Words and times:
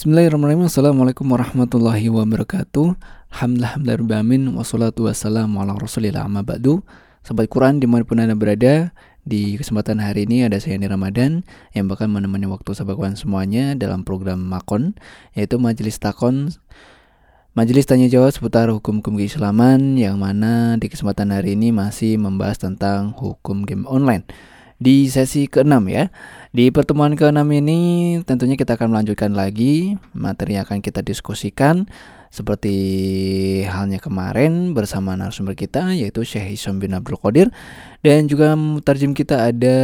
Bismillahirrahmanirrahim. 0.00 0.64
Assalamualaikum 0.64 1.28
warahmatullahi 1.28 2.08
wabarakatuh. 2.08 2.96
Alhamdulillah 3.36 4.56
Wassalatu 4.56 5.04
wassalamu 5.04 5.60
ala 5.60 5.76
rasulillah 5.76 6.24
amma 6.24 6.40
ba'du. 6.40 6.80
Sahabat 7.20 7.52
Quran 7.52 7.84
di 7.84 7.84
mana 7.84 8.08
pun 8.08 8.16
anda 8.16 8.32
berada 8.32 8.96
Di 9.28 9.60
kesempatan 9.60 10.00
hari 10.00 10.24
ini 10.24 10.48
ada 10.48 10.56
saya 10.56 10.80
Ni 10.80 10.88
Ramadan 10.88 11.44
Yang 11.76 11.84
bakal 11.92 12.08
menemani 12.08 12.48
waktu 12.48 12.72
sahabat 12.72 12.96
Quran 12.96 13.12
semuanya 13.20 13.76
Dalam 13.76 14.08
program 14.08 14.40
Makon 14.40 14.96
Yaitu 15.36 15.60
Majelis 15.60 16.00
Takon. 16.00 16.48
Majelis 17.52 17.84
Tanya 17.84 18.08
Jawab 18.08 18.32
seputar 18.32 18.72
hukum-hukum 18.72 19.20
keislaman 19.20 20.00
Yang 20.00 20.16
mana 20.16 20.80
di 20.80 20.88
kesempatan 20.88 21.28
hari 21.28 21.60
ini 21.60 21.76
masih 21.76 22.16
membahas 22.16 22.56
tentang 22.56 23.12
hukum 23.20 23.68
game 23.68 23.84
online 23.84 24.24
Di 24.80 25.12
sesi 25.12 25.44
ke-6 25.44 25.76
ya 25.92 26.08
di 26.56 26.72
pertemuan 26.72 27.12
ke-6 27.12 27.44
ini 27.52 27.80
tentunya 28.24 28.56
kita 28.56 28.74
akan 28.80 28.96
melanjutkan 28.96 29.36
lagi 29.36 30.00
materi 30.16 30.56
yang 30.56 30.64
akan 30.64 30.80
kita 30.80 31.04
diskusikan 31.04 31.84
seperti 32.32 32.74
halnya 33.68 34.00
kemarin 34.00 34.72
bersama 34.72 35.14
narasumber 35.14 35.52
kita 35.52 35.92
yaitu 35.92 36.24
Syekh 36.24 36.56
Hisam 36.56 36.80
bin 36.80 36.96
Abdul 36.96 37.20
Qadir 37.20 37.52
dan 38.00 38.24
juga 38.24 38.56
mutarjim 38.56 39.12
kita 39.12 39.52
ada 39.52 39.76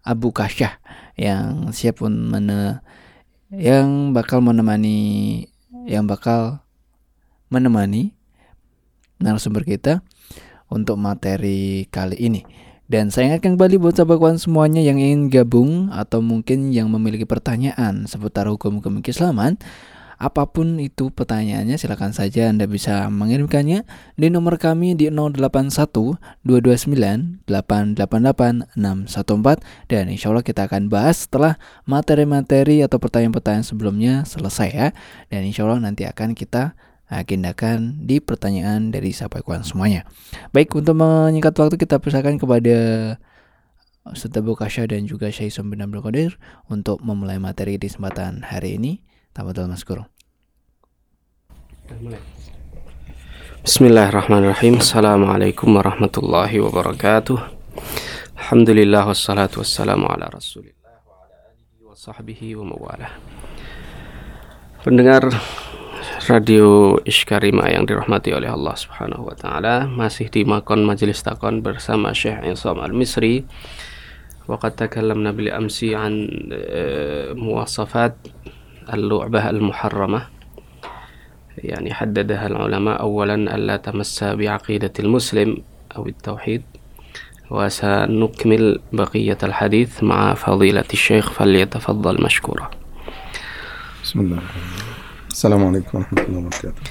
Abu 0.00 0.34
Kasyah 0.34 0.80
yang 1.14 1.70
siap 1.70 2.00
mene 2.02 2.80
yang 3.52 4.16
bakal 4.16 4.40
menemani 4.40 5.44
yang 5.84 6.08
bakal 6.08 6.64
menemani 7.52 8.16
narasumber 9.20 9.62
kita 9.62 10.00
untuk 10.72 10.96
materi 10.96 11.84
kali 11.92 12.16
ini. 12.16 12.71
Dan 12.92 13.08
saya 13.08 13.32
ingatkan 13.32 13.56
kembali 13.56 13.80
buat 13.80 13.96
sahabat 13.96 14.36
semuanya 14.36 14.84
yang 14.84 15.00
ingin 15.00 15.32
gabung 15.32 15.88
atau 15.96 16.20
mungkin 16.20 16.76
yang 16.76 16.92
memiliki 16.92 17.24
pertanyaan 17.24 18.04
seputar 18.04 18.44
hukum-hukum 18.52 19.00
keislaman, 19.00 19.56
apa 20.20 20.44
pun 20.44 20.76
itu 20.76 21.08
pertanyaannya 21.08 21.80
silakan 21.80 22.12
saja 22.12 22.52
Anda 22.52 22.68
bisa 22.68 23.08
mengirimkannya 23.08 23.88
di 24.20 24.28
nomor 24.28 24.60
kami 24.60 24.92
di 24.92 25.08
081 25.08 26.20
229 26.44 27.48
888 27.48 28.76
614 28.76 29.88
dan 29.88 30.04
insya 30.12 30.28
Allah 30.28 30.44
kita 30.44 30.68
akan 30.68 30.92
bahas 30.92 31.24
setelah 31.24 31.56
materi-materi 31.88 32.84
atau 32.84 33.00
pertanyaan-pertanyaan 33.00 33.64
sebelumnya 33.64 34.28
selesai 34.28 34.68
ya. 34.68 34.88
Dan 35.32 35.48
insya 35.48 35.64
Allah 35.64 35.80
nanti 35.80 36.04
akan 36.04 36.36
kita 36.36 36.76
agendakan 37.12 38.00
di 38.08 38.24
pertanyaan 38.24 38.88
dari 38.88 39.12
sahabat 39.12 39.44
kawan 39.44 39.60
semuanya. 39.60 40.08
Baik, 40.56 40.72
untuk 40.72 40.96
menyingkat 40.96 41.52
waktu 41.60 41.76
kita 41.76 42.00
persilakan 42.00 42.40
kepada 42.40 42.76
Ustaz 44.08 44.34
Kasya 44.34 44.90
dan 44.90 45.06
juga 45.06 45.28
Syekh 45.30 45.54
Abdul 45.60 46.02
Qadir 46.02 46.40
untuk 46.66 46.98
memulai 47.04 47.38
materi 47.38 47.76
di 47.76 47.86
kesempatan 47.86 48.42
hari 48.42 48.80
ini. 48.80 49.04
Tafadhol 49.30 49.70
Mas 49.70 49.86
Guru. 49.86 50.02
Bismillahirrahmanirrahim. 53.62 54.82
Assalamualaikum 54.82 55.70
warahmatullahi 55.78 56.58
wabarakatuh. 56.58 57.38
Alhamdulillah 58.42 59.06
wassalatu 59.06 59.62
wassalamu 59.62 60.10
ala 60.10 60.26
Rasulillah 60.34 60.98
wa 61.06 61.22
ala 61.22 61.54
alihi 61.54 61.86
wa 61.86 61.94
sahbihi 61.94 62.58
wa 62.58 62.74
mawalah. 62.74 63.12
Pendengar 64.82 65.30
Radio 66.28 66.98
Ishkarima 67.02 67.66
yang 67.72 67.88
dirahmati 67.88 68.30
oleh 68.30 68.46
Allah 68.46 68.78
Subhanahu 68.78 69.26
wa 69.26 69.34
taala. 69.34 69.90
Masih 69.90 70.30
di 70.30 70.46
makon 70.46 70.86
majelis 70.86 71.18
takon 71.24 71.64
bersama 71.64 72.14
Syekh 72.14 72.42
Isam 72.46 72.78
Al-Misri. 72.78 73.46
وقد 74.48 74.70
تكلمنا 74.70 75.30
بالأمس 75.30 75.84
عن 75.84 76.12
مواصفات 77.38 78.16
اللعبة 78.92 79.50
المحرمة 79.50 80.20
يعني 81.58 81.94
حددها 81.94 82.46
العلماء 82.46 83.00
أولا 83.00 83.34
ألا 83.34 83.76
تمس 83.76 84.24
بعقيدة 84.24 84.92
المسلم 84.98 85.62
أو 85.96 86.06
التوحيد 86.06 86.62
وسنكمل 87.50 88.80
بقية 88.92 89.38
الحديث 89.42 90.02
مع 90.02 90.34
فضيلة 90.34 90.90
الشيخ 90.92 91.30
فليتفضل 91.30 92.24
مشكورا 92.24 92.70
بسم 94.02 94.20
الله 94.20 94.42
السلام 95.32 95.64
عليكم 95.64 95.98
ورحمة 95.98 96.22
الله 96.22 96.38
وبركاته. 96.38 96.82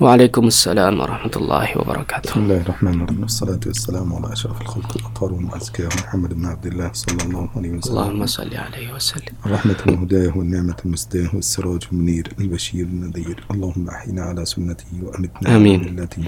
وعليكم 0.00 0.46
السلام 0.46 1.00
ورحمة 1.00 1.36
الله 1.36 1.78
وبركاته. 1.78 2.30
بسم 2.30 2.40
الله 2.40 2.60
الرحمن 2.60 2.94
الرحيم. 2.94 3.20
والصلاة 3.20 3.60
والسلام 3.66 4.14
على 4.14 4.32
أشرف 4.32 4.60
الخلق 4.60 4.96
الأطهار 4.96 5.32
وأزكى 5.32 5.86
محمد 5.86 6.34
بن 6.34 6.46
عبد 6.46 6.66
الله 6.66 6.90
صلى 6.92 7.24
الله 7.24 7.48
عليه 7.56 7.70
وسلم. 7.70 7.98
اللهم 7.98 8.26
صل 8.26 8.56
عليه 8.56 8.94
وسلم. 8.94 9.34
الرحمة 9.46 9.76
والهداية 9.86 10.32
والنعمة 10.36 10.76
المسداة 10.84 11.28
والسراج 11.34 11.82
المنير 11.92 12.32
البشير 12.40 12.84
النذير. 12.86 13.44
اللهم 13.50 13.88
أحينا 13.88 14.22
على 14.22 14.44
سنته 14.44 14.84
وأمتنا 15.02 15.56
آمين. 15.56 15.80
على 15.80 15.90
ملته. 15.90 16.24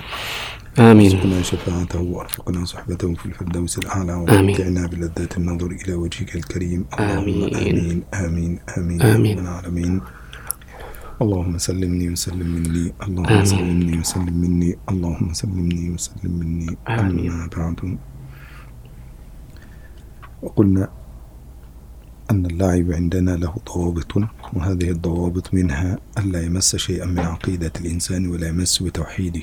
آمين. 0.78 1.12
وارزقنا 1.12 1.42
شفاعته 1.42 2.00
وأرفقنا 2.00 2.64
صحبته 2.64 3.14
في 3.14 3.26
الفردوس 3.26 3.78
الأعلى. 3.78 4.14
ومتعنا 4.14 4.86
بلذات 4.86 5.36
النظر 5.36 5.66
إلى 5.66 5.94
وجهك 5.94 6.36
الكريم. 6.36 6.84
اللهم 7.00 7.18
آمين. 7.18 7.54
آمين. 7.54 8.02
آمين. 8.14 8.58
آمين, 8.78 9.02
آمين. 9.02 9.38
العالمين. 9.38 10.00
اللهم 11.22 11.58
سلمني 11.58 12.08
وسلم 12.10 12.46
مني 12.46 12.92
اللهم. 13.02 13.44
سلمني 13.44 13.98
وسلم 13.98 14.34
مني 14.40 14.70
اللهم 14.90 15.32
سلمني 15.32 15.90
وسلم 15.90 16.32
مني 16.40 16.76
آمين. 16.88 17.30
أما 17.30 17.46
بعد 17.56 17.98
وقلنا 20.42 20.88
أن 22.30 22.46
اللعب 22.46 22.92
عندنا 22.92 23.30
له 23.30 23.54
ضوابط 23.74 24.16
وهذه 24.54 24.90
الضوابط 24.90 25.54
منها 25.54 25.98
ألا 26.18 26.42
يمس 26.42 26.76
شيئا 26.76 27.06
من 27.06 27.18
عقيدة 27.18 27.72
الإنسان 27.80 28.26
ولا 28.26 28.48
يمس 28.48 28.82
بتوحيده 28.82 29.42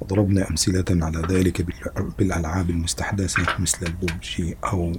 وضربنا 0.00 0.50
أمثلة 0.50 0.84
على 1.06 1.18
ذلك 1.30 1.62
بال- 1.62 2.10
بالألعاب 2.18 2.70
المستحدثة 2.70 3.42
مثل 3.58 3.86
البوبجي 3.86 4.54
أو 4.64 4.92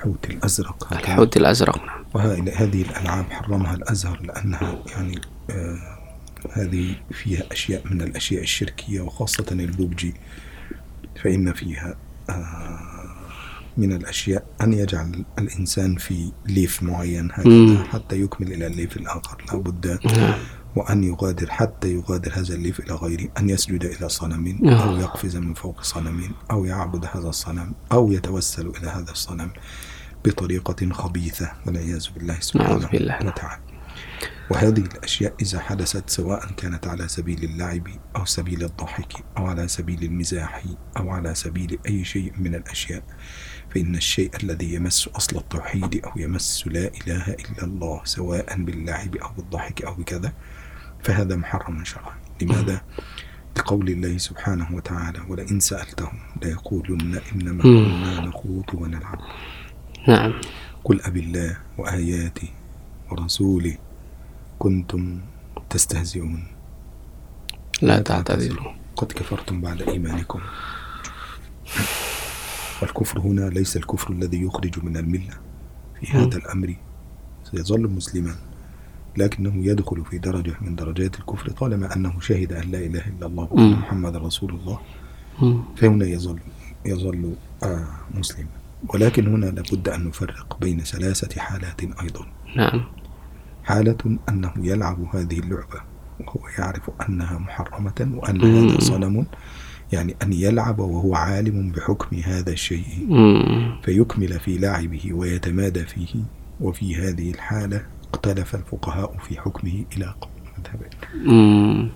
الحوت 0.00 0.30
الأزرق. 0.30 0.92
الحوت 0.92 1.36
الأزرق. 1.36 1.76
نعم 1.86 2.04
وهذه 2.14 2.82
الألعاب 2.82 3.30
حرمها 3.30 3.74
الأزهر 3.74 4.22
لأنها 4.22 4.78
يعني 4.86 5.20
آه 5.50 5.98
هذه 6.52 6.94
فيها 7.10 7.42
أشياء 7.52 7.82
من 7.90 8.02
الأشياء 8.02 8.42
الشركية 8.42 9.00
وخاصة 9.00 9.46
البوبجي 9.50 10.14
فإن 11.22 11.52
فيها 11.52 11.94
آه 12.30 12.80
من 13.76 13.92
الأشياء 13.92 14.46
أن 14.60 14.72
يجعل 14.72 15.24
الإنسان 15.38 15.96
في 15.96 16.32
ليف 16.46 16.82
معين. 16.82 17.28
هكذا 17.32 17.84
حتى 17.84 18.20
يكمل 18.20 18.52
إلى 18.52 18.66
الليف 18.66 18.96
الآخر 18.96 19.44
لابد 19.52 19.98
نعم. 20.04 20.34
وأن 20.76 21.04
يغادر 21.04 21.50
حتى 21.50 21.92
يغادر 21.92 22.32
هذا 22.34 22.54
الليف 22.54 22.80
إلى 22.80 22.94
غيره 22.94 23.28
أن 23.38 23.50
يسجد 23.50 23.84
إلى 23.84 24.08
صنم 24.08 24.68
آه. 24.68 24.82
أو 24.82 24.96
يقفز 24.96 25.36
من 25.36 25.54
فوق 25.54 25.82
صنم 25.82 26.30
أو 26.50 26.64
يعبد 26.64 27.04
هذا 27.12 27.28
الصنم 27.28 27.72
أو 27.92 28.12
يتوسل 28.12 28.66
إلى 28.66 28.88
هذا 28.88 29.10
الصنم. 29.10 29.50
بطريقة 30.24 30.92
خبيثة 30.92 31.52
والعياذ 31.66 32.08
بالله 32.14 32.40
سبحانه 32.40 32.88
بالله. 32.88 33.18
وتعالى 33.26 33.62
وهذه 34.50 34.80
الأشياء 34.80 35.34
إذا 35.42 35.60
حدثت 35.60 36.10
سواء 36.10 36.46
كانت 36.56 36.86
على 36.86 37.08
سبيل 37.08 37.44
اللعب 37.44 37.88
أو 38.16 38.24
سبيل 38.24 38.64
الضحك 38.64 39.12
أو 39.38 39.46
على 39.46 39.68
سبيل 39.68 40.02
المزاح 40.02 40.64
أو 40.96 41.10
على 41.10 41.34
سبيل 41.34 41.78
أي 41.86 42.04
شيء 42.04 42.32
من 42.38 42.54
الأشياء 42.54 43.02
فإن 43.74 43.94
الشيء 43.94 44.30
الذي 44.42 44.74
يمس 44.74 45.08
أصل 45.08 45.36
التوحيد 45.36 46.00
أو 46.04 46.12
يمس 46.16 46.64
لا 46.66 46.90
إله 47.02 47.26
إلا 47.28 47.64
الله 47.64 48.00
سواء 48.04 48.62
باللعب 48.64 49.16
أو 49.16 49.28
بالضحك 49.36 49.82
أو 49.82 49.94
بكذا 49.94 50.32
فهذا 51.02 51.36
محرم 51.36 51.84
شرعا 51.84 52.14
لماذا؟ 52.42 52.80
لقول 53.56 53.88
الله 53.88 54.18
سبحانه 54.18 54.74
وتعالى 54.74 55.20
ولئن 55.28 55.60
سألتهم 55.60 56.18
ليقولن 56.42 57.20
إنما. 57.32 57.62
كنا 57.62 58.20
نخوض 58.20 58.64
ونلعب 58.74 59.18
نعم. 60.08 60.32
قل 60.84 61.00
أب 61.02 61.16
الله 61.16 61.56
وآياته 61.78 62.48
ورسوله 63.10 63.76
كنتم 64.58 65.20
تستهزئون. 65.70 66.44
لا 67.82 67.98
تعتذروا. 67.98 68.72
قد 68.96 69.12
كفرتم 69.12 69.60
بعد 69.60 69.82
إيمانكم. 69.82 70.40
والكفر 72.82 73.20
هنا 73.20 73.48
ليس 73.48 73.76
الكفر 73.76 74.12
الذي 74.12 74.42
يخرج 74.42 74.84
من 74.84 74.96
الملة. 74.96 75.34
في 76.00 76.06
هذا 76.06 76.36
الأمر 76.36 76.74
سيظل 77.44 77.88
مسلما. 77.88 78.34
لكنه 79.16 79.66
يدخل 79.66 80.04
في 80.04 80.18
درجة 80.18 80.54
من 80.60 80.76
درجات 80.76 81.18
الكفر 81.18 81.50
طالما 81.50 81.96
أنه 81.96 82.20
شهد 82.20 82.52
أن 82.52 82.70
لا 82.70 82.78
إله 82.78 83.08
إلا 83.08 83.26
الله 83.26 83.48
وأن. 83.50 83.72
محمد 83.72 84.16
رسول 84.16 84.50
الله. 84.54 84.80
فهنا 85.76 86.06
يظل 86.06 86.38
يظل 86.86 87.34
آه 87.62 87.86
مسلما. 88.14 88.59
ولكن 88.88 89.26
هنا 89.26 89.46
لابد 89.46 89.88
أن 89.88 90.04
نفرق 90.08 90.58
بين 90.60 90.80
ثلاثة 90.80 91.40
حالات 91.40 91.80
أيضا. 91.80 92.26
نعم. 92.56 92.84
حالة 93.64 94.18
أنه 94.28 94.52
يلعب 94.58 95.14
هذه 95.14 95.38
اللعبة 95.38 95.80
وهو 96.20 96.40
يعرف 96.58 96.90
أنها 97.08 97.38
محرمة 97.38 98.10
وأن 98.14 98.38
مم. 98.38 98.68
هذا 98.68 98.80
صنم 98.80 99.26
يعني 99.92 100.16
أن 100.22 100.32
يلعب 100.32 100.78
وهو 100.78 101.14
عالم 101.14 101.72
بحكم 101.72 102.16
هذا 102.16 102.52
الشيء. 102.52 103.06
مم. 103.08 103.80
فيكمل 103.82 104.40
في 104.40 104.58
لعبه 104.58 105.12
ويتمادى 105.12 105.84
فيه 105.84 106.22
وفي 106.60 106.96
هذه 106.96 107.30
الحالة 107.30 107.82
قد 108.12 108.20
واختلف 108.30 108.54
الفقهاء 108.54 109.16
في 109.28 109.40
حكمه 109.40 109.84
إلى 109.96 110.14
مذهبين. 110.58 111.90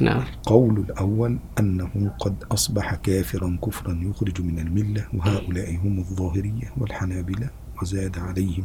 Nah. 0.00 0.24
القول 0.24 0.78
الأول 0.78 1.38
أنه 1.60 2.10
قد 2.18 2.34
أصبح 2.52 2.94
كافرا 2.94 3.58
كفرا 3.66 3.98
يخرج 4.02 4.40
من 4.40 4.58
الملة 4.58 5.04
وهؤلاء 5.14 5.76
هم 5.76 5.98
الظاهرية 5.98 6.72
والحنابلة 6.76 7.48
وزاد 7.82 8.18
عليهم 8.18 8.64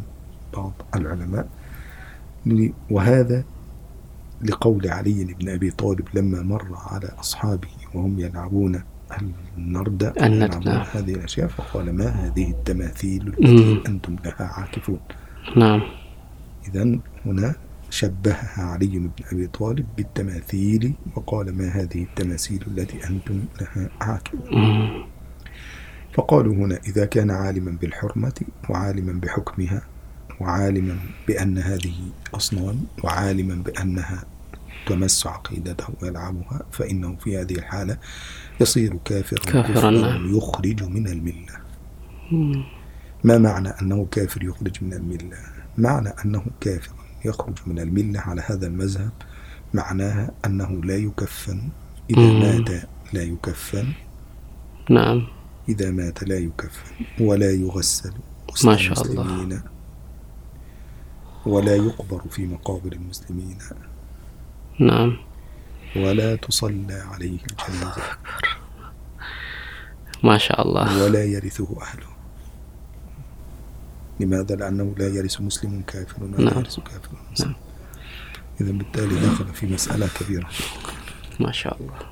بعض 0.53 0.73
العلماء 0.95 1.47
وهذا 2.91 3.43
لقول 4.41 4.87
علي 4.87 5.23
بن 5.39 5.49
أبي 5.49 5.71
طالب 5.71 6.07
لما 6.13 6.41
مر 6.41 6.67
على 6.75 7.07
أصحابه 7.19 7.67
وهم 7.93 8.19
يلعبون 8.19 8.81
النرد 9.57 10.03
النرد، 10.03 10.51
يلعبون 10.51 10.73
نعم. 10.73 10.85
هذه 10.93 11.13
الأشياء 11.13 11.47
فقال 11.47 11.93
ما 11.95 12.07
هذه 12.07 12.51
التماثيل 12.51 13.27
التي. 13.27 13.89
أنتم 13.89 14.15
لها 14.25 14.43
عاكفون 14.43 14.99
Nah. 15.55 15.81
إذا 16.67 16.99
هنا 17.25 17.55
شبهها 17.89 18.63
علي 18.63 18.87
بن 18.87 19.09
أبي 19.31 19.47
طالب 19.47 19.85
بالتماثيل 19.97 20.93
وقال 21.15 21.57
ما 21.57 21.67
هذه 21.67 22.03
التماثيل 22.03 22.63
التي 22.67 23.07
أنتم 23.09 23.45
لها 23.61 23.89
عاكفون. 24.01 25.05
فقالوا 26.13 26.53
هنا 26.53 26.79
إذا 26.87 27.05
كان 27.05 27.31
عالما 27.31 27.71
بالحرمة 27.71 28.33
وعالما 28.69 29.13
بحكمها 29.13 29.81
وعالما 30.41 30.99
بأن 31.27 31.57
هذه 31.57 31.93
أصنام 32.33 32.83
وعالما 33.03 33.55
بأنها 33.55 34.23
تمس 34.87 35.27
عقيدته 35.27 35.87
ويلعبها 36.01 36.61
فإنه 36.71 37.15
في 37.15 37.37
هذه 37.37 37.53
الحالة 37.53 37.97
يصير 38.61 38.97
كافرا 39.05 39.51
كافراً،. 39.51 40.19
يخرج 40.37 40.83
من 40.83 41.07
الملة. 41.07 41.55
ما 43.23 43.37
معنى 43.37 43.69
أنه 43.69 44.07
كافر 44.11 44.43
يخرج 44.43 44.83
من 44.83 44.93
الملة 44.93 45.37
معنى 45.77 46.09
أنه 46.25 46.45
كافر 46.61 46.91
يخرج 47.25 47.57
من 47.67 47.79
الملة 47.79 48.19
على 48.19 48.41
هذا 48.45 48.67
المذهب 48.67 49.11
معناها 49.73 50.31
أنه 50.45 50.71
لا 50.83 50.95
يكفن 50.97 51.69
إذا 52.09 52.19
مم. 52.19 52.39
مات 52.39 52.69
لا 53.13 53.23
يكفن 53.23 53.87
Nah. 54.89 55.17
إذا 55.69 55.91
مات 55.91 56.23
لا 56.23 56.37
يكفن 56.37 56.95
ولا 57.19 57.51
يغسل 57.51 58.13
ما 58.63 58.77
شاء 58.77 59.01
الله. 59.01 59.61
ولا 61.45 61.75
يقبر 61.75 62.21
في 62.29 62.45
مقابر 62.45 62.91
المسلمين 62.93 63.57
Nah. 64.79 65.11
ولا 65.95 66.35
تصلى 66.35 66.93
عليه 66.93 67.39
الجنازة 67.51 68.03
Masya 70.23 70.55
Allah. 70.57 70.89
ولا 71.01 71.23
يرثه 71.23 71.67
أهله 71.81 72.14
لماذا؟ 74.20 74.54
لأنه 74.56 74.86
لا 75.00 75.08
يرث 75.08 75.40
مسلم 75.40 75.82
كافر 75.88 76.20
ولا 76.20 76.36
نعم. 76.44 76.58
يرث 76.60 76.76
كافر 76.84 77.12
مسلم 77.32 77.54
إذا 78.60 78.72
بالتالي 78.72 79.14
دخل 79.16 79.46
في 79.56 79.64
مسألة 79.66 80.06
كبيرة 80.20 80.48
Masya 81.40 81.72
Allah. 81.72 82.04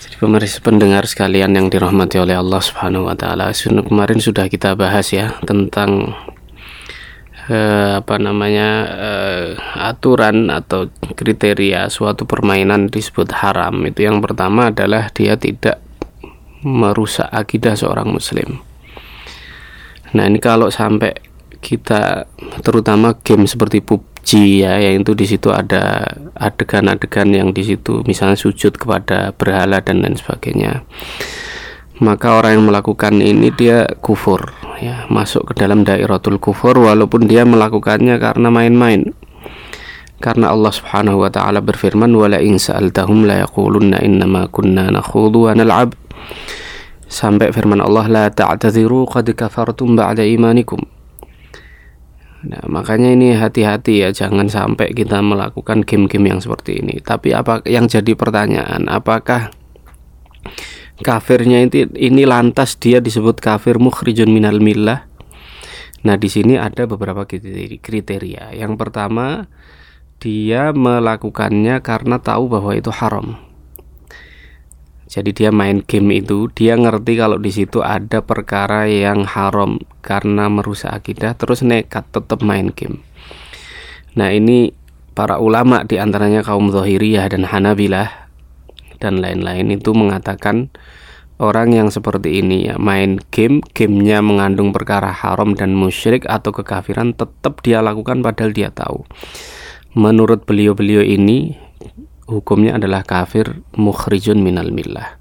Jadi 0.00 0.16
pemirsa 0.16 0.64
pendengar 0.64 1.04
sekalian 1.04 1.52
yang 1.52 1.68
dirahmati 1.68 2.16
oleh 2.16 2.40
Allah 2.40 2.64
Subhanahu 2.64 3.04
wa 3.04 3.12
taala, 3.12 3.52
Sun- 3.52 3.84
kemarin 3.84 4.16
sudah 4.16 4.48
kita 4.48 4.72
bahas 4.72 5.12
ya 5.12 5.36
tentang 5.44 6.16
eh, 7.52 8.00
apa 8.00 8.16
namanya 8.16 8.68
eh, 8.88 9.48
aturan 9.76 10.48
atau 10.48 10.88
kriteria 11.12 11.92
suatu 11.92 12.24
permainan 12.24 12.88
disebut 12.88 13.28
haram. 13.44 13.76
Itu 13.84 14.08
yang 14.08 14.24
pertama 14.24 14.72
adalah 14.72 15.12
dia 15.12 15.36
tidak 15.36 15.84
merusak 16.64 17.28
akidah 17.28 17.76
seorang 17.76 18.08
muslim. 18.08 18.64
Nah, 20.15 20.23
ini 20.29 20.39
kalau 20.39 20.71
sampai 20.71 21.11
kita 21.57 22.29
terutama 22.61 23.17
game 23.25 23.49
seperti 23.49 23.81
PUBG 23.81 24.61
ya 24.63 24.77
yang 24.77 25.01
itu 25.01 25.17
di 25.17 25.25
situ 25.25 25.49
ada 25.49 26.05
adegan-adegan 26.37 27.33
yang 27.33 27.49
di 27.51 27.65
situ 27.65 28.05
misalnya 28.05 28.37
sujud 28.37 28.77
kepada 28.77 29.33
berhala 29.33 29.81
dan 29.81 30.05
lain 30.05 30.15
sebagainya. 30.15 30.85
Maka 31.97 32.37
orang 32.37 32.61
yang 32.61 32.65
melakukan 32.69 33.17
ini 33.19 33.49
dia 33.49 33.89
kufur 34.05 34.53
ya 34.77 35.09
masuk 35.09 35.49
ke 35.49 35.53
dalam 35.57 35.81
dairatul 35.81 36.37
kufur 36.37 36.77
walaupun 36.77 37.25
dia 37.25 37.41
melakukannya 37.41 38.21
karena 38.21 38.53
main-main. 38.53 39.17
Karena 40.17 40.49
Allah 40.49 40.73
Subhanahu 40.73 41.25
wa 41.25 41.29
taala 41.29 41.61
berfirman 41.61 42.09
wala 42.09 42.41
in 42.41 42.57
sa'altahum 42.57 43.25
la 43.29 43.45
yaqulunna 43.45 44.01
innama 44.01 44.49
kunna 44.49 44.89
nakhudu 44.89 45.49
wa 45.49 45.53
nal'ab 45.53 45.93
sampai 47.07 47.51
firman 47.55 47.79
Allah 47.79 48.05
la 48.07 48.25
ta'tadhiru 48.27 49.07
qad 49.07 49.31
kafartum 49.33 49.95
ba'da 49.95 50.23
imanikum 50.23 50.83
Nah, 52.47 52.63
makanya 52.69 53.17
ini 53.17 53.33
hati-hati 53.33 54.05
ya, 54.05 54.09
jangan 54.13 54.45
sampai 54.45 54.93
kita 54.93 55.25
melakukan 55.25 55.81
game-game 55.81 56.31
yang 56.31 56.39
seperti 56.39 56.85
ini. 56.85 57.01
Tapi 57.01 57.33
apa 57.33 57.65
yang 57.65 57.89
jadi 57.89 58.13
pertanyaan, 58.13 58.85
apakah 58.85 59.49
kafirnya 61.01 61.65
ini, 61.65 61.89
ini 61.97 62.23
lantas 62.29 62.77
dia 62.77 63.01
disebut 63.01 63.41
kafir 63.41 63.81
mukhrijun 63.81 64.29
minal 64.29 64.61
millah? 64.61 65.09
Nah, 66.05 66.15
di 66.15 66.29
sini 66.29 66.61
ada 66.61 66.85
beberapa 66.85 67.25
kriteria. 67.25 68.53
Yang 68.53 68.73
pertama, 68.79 69.49
dia 70.21 70.69
melakukannya 70.71 71.81
karena 71.81 72.21
tahu 72.21 72.53
bahwa 72.53 72.77
itu 72.77 72.93
haram. 72.93 73.46
Jadi 75.07 75.31
dia 75.31 75.55
main 75.55 75.79
game 75.79 76.19
itu, 76.19 76.51
dia 76.51 76.75
ngerti 76.75 77.15
kalau 77.15 77.39
di 77.39 77.47
situ 77.47 77.79
ada 77.79 78.19
perkara 78.19 78.91
yang 78.91 79.23
haram 79.23 79.79
karena 80.03 80.51
merusak 80.51 80.91
akidah, 80.91 81.31
terus 81.39 81.63
nekat 81.63 82.03
tetap 82.11 82.43
main 82.43 82.75
game. 82.75 82.99
Nah 84.19 84.35
ini 84.35 84.75
para 85.15 85.39
ulama 85.39 85.87
di 85.87 85.95
antaranya 85.95 86.43
kaum 86.43 86.69
Zahiriyah 86.75 87.31
dan 87.31 87.47
Hanabilah 87.47 88.27
dan 88.99 89.23
lain-lain 89.23 89.79
itu 89.79 89.95
mengatakan 89.95 90.67
orang 91.37 91.73
yang 91.73 91.87
seperti 91.93 92.41
ini 92.41 92.67
ya 92.67 92.75
main 92.75 93.21
game, 93.29 93.63
gamenya 93.71 94.19
mengandung 94.19 94.73
perkara 94.73 95.13
haram 95.13 95.53
dan 95.53 95.71
musyrik 95.77 96.25
atau 96.25 96.51
kekafiran 96.51 97.13
tetap 97.13 97.61
dia 97.63 97.79
lakukan 97.79 98.19
padahal 98.19 98.51
dia 98.51 98.73
tahu. 98.73 99.05
Menurut 99.97 100.45
beliau-beliau 100.45 101.01
ini 101.01 101.57
hukumnya 102.27 102.75
adalah 102.75 103.01
kafir 103.07 103.63
mukhrijun 103.73 104.43
minal 104.43 104.69
millah. 104.69 105.17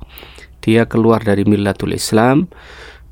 Dia 0.60 0.90
keluar 0.90 1.22
dari 1.22 1.46
millatul 1.46 1.94
Islam 1.94 2.50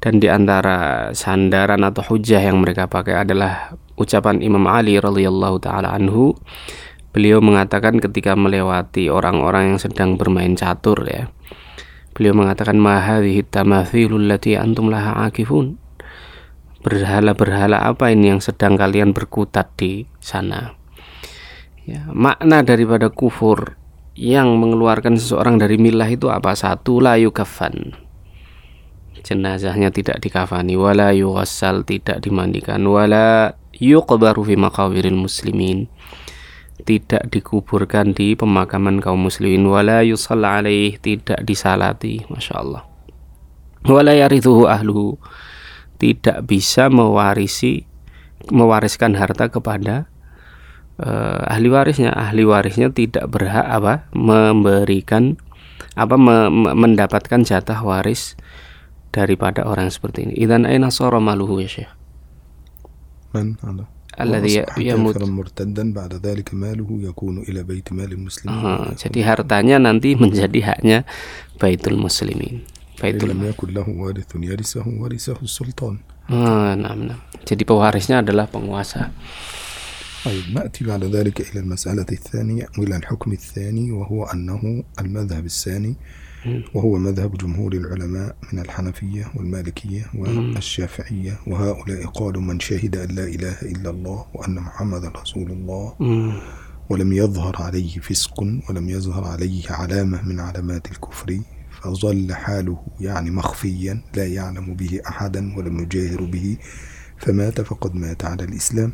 dan 0.02 0.19
di 0.19 0.26
antara 0.26 1.08
sandaran 1.14 1.87
atau 1.87 2.02
hujah 2.02 2.43
yang 2.43 2.61
mereka 2.61 2.91
pakai 2.91 3.23
adalah 3.23 3.79
ucapan 3.94 4.43
Imam 4.43 4.67
Ali 4.67 4.98
radhiyallahu 4.98 5.63
taala 5.63 5.94
anhu. 5.94 6.34
Beliau 7.15 7.39
mengatakan 7.39 8.03
ketika 8.03 8.34
melewati 8.34 9.06
orang-orang 9.06 9.74
yang 9.74 9.81
sedang 9.81 10.19
bermain 10.19 10.58
catur 10.58 10.98
ya. 11.06 11.31
Beliau 12.10 12.34
mengatakan 12.34 12.74
ma 12.74 12.98
hadhihi 12.98 13.46
tamathilul 13.46 14.27
lati 14.27 14.58
antum 14.58 14.91
laha 14.91 15.31
akifun. 15.31 15.79
Berhala-berhala 16.82 17.86
apa 17.86 18.10
ini 18.10 18.34
yang 18.34 18.43
sedang 18.43 18.74
kalian 18.74 19.15
berkutat 19.15 19.72
di 19.79 20.10
sana? 20.19 20.74
Ya, 21.86 22.05
makna 22.10 22.67
daripada 22.67 23.08
kufur 23.08 23.79
yang 24.15 24.55
mengeluarkan 24.63 25.19
seseorang 25.19 25.59
dari 25.59 25.75
milah 25.75 26.06
itu 26.06 26.31
apa? 26.31 26.55
Satu 26.55 27.03
la 27.03 27.19
yukafan. 27.19 27.99
Jenazahnya 29.25 29.91
tidak 29.91 30.23
dikafani 30.23 30.79
wala 30.79 31.11
yughassal 31.11 31.83
tidak 31.83 32.21
dimandikan 32.23 32.85
wala 32.85 33.56
yuqbaru 33.75 34.47
fi 34.47 34.55
maqabiril 34.55 35.19
muslimin. 35.19 35.91
Tidak 36.75 37.31
dikuburkan 37.31 38.13
di 38.13 38.35
pemakaman 38.35 38.99
kaum 38.99 39.27
muslimin 39.27 39.65
wala 39.67 40.03
yusalla 40.03 40.59
alaih 40.61 40.99
tidak 40.99 41.41
disalati, 41.47 42.27
Masya 42.27 42.55
Allah. 42.59 42.83
Wala 43.87 44.13
yarithuhu 44.13 44.67
ahluhu 44.69 45.17
tidak 45.99 46.44
bisa 46.44 46.91
mewarisi 46.91 47.87
mewariskan 48.53 49.17
harta 49.17 49.49
kepada 49.49 50.11
eh, 51.01 51.53
ahli 51.55 51.69
warisnya 51.70 52.15
ahli 52.15 52.43
warisnya 52.46 52.91
tidak 52.91 53.27
berhak 53.31 53.67
apa 53.67 54.06
memberikan 54.15 55.39
apa 55.94 56.19
me, 56.19 56.51
me, 56.51 56.70
mendapatkan 56.74 57.46
jatah 57.46 57.81
waris 57.86 58.34
daripada 59.15 59.63
orang 59.63 59.94
seperti 59.94 60.27
ini. 60.27 60.34
Idan 60.34 60.67
aina 60.67 60.91
sara 60.91 61.22
maluhu 61.22 61.63
ya 61.63 61.70
syekh? 61.70 61.91
Man 63.31 63.55
Allah. 63.63 63.86
Alladhi 64.15 64.63
yamut. 64.79 65.19
murtaddan 65.27 65.91
ba'da 65.91 66.22
dhalika 66.22 66.55
maluhu 66.55 67.03
yakunu 67.03 67.43
ila 67.51 67.67
muslimin. 68.15 68.94
Jadi 68.94 69.19
hartanya 69.27 69.82
nanti 69.82 70.15
menjadi 70.22 70.74
haknya 70.74 70.98
baitul 71.58 71.98
muslimin. 71.98 72.63
Baitul 72.98 73.34
yakun 73.34 73.74
lahu 73.74 73.91
warithun 74.06 74.46
sultan. 75.46 75.98
Nah, 76.24 76.72
nah, 76.79 76.94
nah. 76.96 77.19
jadi 77.44 77.67
pewarisnya 77.67 78.24
adalah 78.24 78.48
penguasa. 78.48 79.13
طيب 80.25 80.45
نأتي 80.55 80.85
بعد 80.85 81.05
ذلك 81.05 81.41
إلى 81.51 81.61
المسألة 81.61 82.07
الثانية 82.13 82.67
وإلى 82.79 82.97
الحكم 82.97 83.33
الثاني 83.33 83.91
وهو 83.93 84.25
أنه 84.25 84.85
المذهب 85.01 85.45
الثاني 85.45 85.97
وهو 86.75 86.99
مذهب 86.99 87.37
جمهور 87.39 87.73
العلماء 87.73 88.37
من 88.53 88.59
الحنفية 88.59 89.33
والمالكية 89.35 90.07
والشافعية 90.15 91.39
وهؤلاء 91.47 92.07
قالوا 92.07 92.43
من 92.43 92.61
شهد 92.61 92.97
أن 92.97 93.09
لا 93.09 93.25
إله 93.25 93.63
إلا 93.63 93.91
الله 93.91 94.27
وأن 94.35 94.55
محمد 94.55 95.05
رسول 95.05 95.51
الله. 95.51 95.95
ولم 96.91 97.13
يظهر 97.13 97.57
عليه 97.63 97.99
فسق 98.01 98.41
ولم 98.41 98.89
يظهر 98.89 99.25
عليه 99.25 99.63
علامة 99.71 100.23
من 100.23 100.41
علامات 100.41 100.91
الكفر 100.93 101.41
فظل 101.83 102.35
حاله 102.35 102.87
يعني 103.01 103.31
مخفيا 103.31 104.03
لا 104.17 104.27
يعلم 104.27 104.75
به 104.75 105.01
أحدا 105.09 105.57
ولم 105.57 105.81
يجاهر 105.81 106.25
به 106.25 106.57
فمات 107.19 107.61
فقد 107.61 107.95
مات 107.95 108.25
على 108.25 108.45
الإسلام 108.45 108.93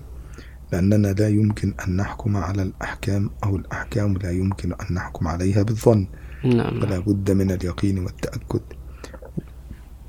لأننا 0.72 1.08
لا 1.08 1.28
يمكن 1.28 1.74
أن 1.86 1.96
نحكم 1.96 2.36
على 2.36 2.62
الأحكام 2.62 3.30
أو 3.44 3.56
الأحكام 3.56 4.16
لا 4.16 4.30
يمكن 4.30 4.72
أن 4.72 4.94
نحكم 4.94 5.28
عليها 5.28 5.62
بالظن. 5.62 6.06
نعم. 6.44 6.80
فلا 6.80 6.98
بد 6.98 7.30
من 7.30 7.50
اليقين 7.50 7.98
والتأكد. 7.98 8.60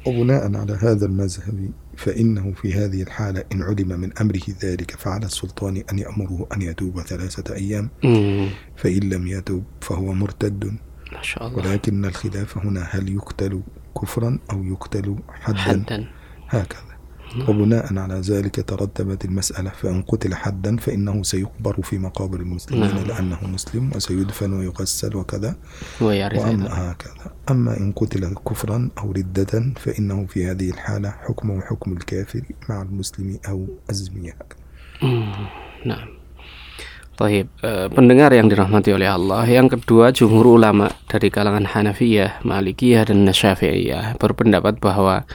وبناء 0.08 0.58
على 0.58 0.74
هذا 0.74 1.06
المذهب 1.06 1.72
فإنه 1.98 2.54
في 2.54 2.74
هذه 2.74 3.02
الحالة 3.02 3.44
إن 3.52 3.62
علم 3.62 4.00
من 4.00 4.18
أمره 4.18 4.42
ذلك 4.64 4.92
فعلى 4.92 5.26
السلطان 5.26 5.84
أن 5.92 6.00
يأمره 6.00 6.48
أن 6.56 6.62
يتوب 6.62 7.02
ثلاثة 7.02 7.56
أيام. 7.56 7.90
فإن 8.76 9.10
لم 9.10 9.28
يتوب 9.28 9.64
فهو 9.82 10.14
مرتد. 10.14 10.72
ما 11.14 11.22
شاء 11.22 11.48
الله. 11.48 11.58
ولكن 11.58 12.06
الخلاف 12.06 12.58
هنا 12.58 12.88
هل 12.90 13.10
يقتل 13.10 13.62
كفرا 14.02 14.40
أو 14.52 14.64
يقتل 14.64 15.16
حدا؟ 15.30 15.58
حدا. 15.58 16.08
هكذا. 16.50 16.91
وبناء 17.48 17.86
على 17.98 18.18
ذلك 18.20 18.56
ترتبت 18.68 19.26
المسألة 19.26 19.70
فإن 19.70 20.02
قتل 20.02 20.36
حدا 20.36 20.78
فإنه 20.78 21.24
سيقبر 21.24 21.82
في 21.82 21.98
مقابر 21.98 22.40
المسلمين 22.40 22.96
نعم. 22.96 23.08
لأنه 23.08 23.40
مسلم 23.48 23.92
وسيدفن 23.96 24.54
ويغسل 24.54 25.16
وكذا. 25.16 25.56
وأما 26.02 26.92
هكذا. 26.92 27.26
أما 27.52 27.78
إن 27.78 27.92
قتل 27.92 28.36
كفرا 28.48 28.90
أو 28.98 29.12
ردة 29.12 29.74
فإنه 29.80 30.26
في 30.26 30.46
هذه 30.46 30.70
الحالة 30.70 31.10
حكمه 31.10 31.62
حكم 31.62 31.94
الكافر 31.94 32.42
مع 32.70 32.82
المسلم 32.82 33.40
أو 33.48 33.68
Hmm, 35.02 35.34
Nah, 35.82 36.06
Taib, 37.18 37.50
Eh, 37.62 37.88
pendengar 37.90 38.30
yang 38.34 38.50
dirahmati 38.50 38.94
oleh 38.94 39.10
Allah. 39.10 39.46
Yang 39.50 39.82
kedua, 39.82 40.14
jumhur 40.14 40.58
ulama 40.58 40.94
dari 41.10 41.34
kalangan 41.34 41.66
Hanafiyah, 41.66 42.46
Malikiyah, 42.46 43.10
dan 43.10 43.26
Syafi'iyah 43.26 44.18
berpendapat 44.22 44.78
bahwa 44.78 45.26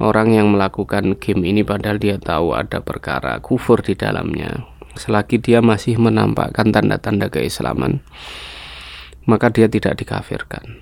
orang 0.00 0.32
yang 0.32 0.48
melakukan 0.50 1.20
game 1.20 1.44
ini 1.44 1.60
padahal 1.60 2.00
dia 2.00 2.16
tahu 2.16 2.56
ada 2.56 2.80
perkara 2.80 3.38
kufur 3.44 3.84
di 3.84 3.92
dalamnya, 3.92 4.64
selagi 4.96 5.38
dia 5.38 5.60
masih 5.60 6.00
menampakkan 6.00 6.72
tanda-tanda 6.72 7.28
keislaman, 7.28 8.00
maka 9.28 9.52
dia 9.52 9.68
tidak 9.68 10.00
dikafirkan. 10.00 10.80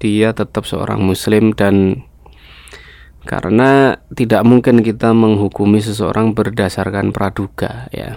Dia 0.00 0.32
tetap 0.32 0.64
seorang 0.64 1.04
muslim 1.04 1.52
dan 1.52 2.04
karena 3.28 4.00
tidak 4.12 4.42
mungkin 4.46 4.80
kita 4.80 5.12
menghukumi 5.12 5.80
seseorang 5.84 6.32
berdasarkan 6.32 7.12
praduga 7.12 7.92
ya. 7.92 8.16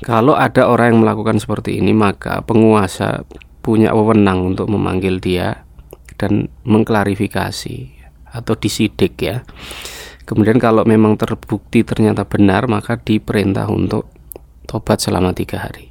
Kalau 0.00 0.32
ada 0.32 0.64
orang 0.64 0.96
yang 0.96 1.00
melakukan 1.04 1.36
seperti 1.36 1.76
ini 1.76 1.92
maka 1.92 2.40
penguasa 2.40 3.28
punya 3.60 3.92
wewenang 3.92 4.56
untuk 4.56 4.72
memanggil 4.72 5.20
dia 5.20 5.68
dan 6.16 6.48
mengklarifikasi 6.64 7.99
atau 8.30 8.54
disidik 8.56 9.18
ya. 9.20 9.42
Kemudian 10.24 10.62
kalau 10.62 10.86
memang 10.86 11.18
terbukti 11.18 11.82
ternyata 11.82 12.22
benar 12.22 12.70
maka 12.70 12.94
diperintah 12.98 13.66
untuk 13.66 14.06
tobat 14.70 15.02
selama 15.02 15.34
tiga 15.34 15.66
hari. 15.66 15.90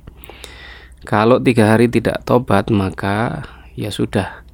Kalau 1.03 1.43
tiga 1.43 1.75
hari 1.75 1.91
tidak 1.91 2.23
tobat 2.23 2.71
maka 2.71 3.43
ya 3.75 3.91
sudah. 3.91 4.47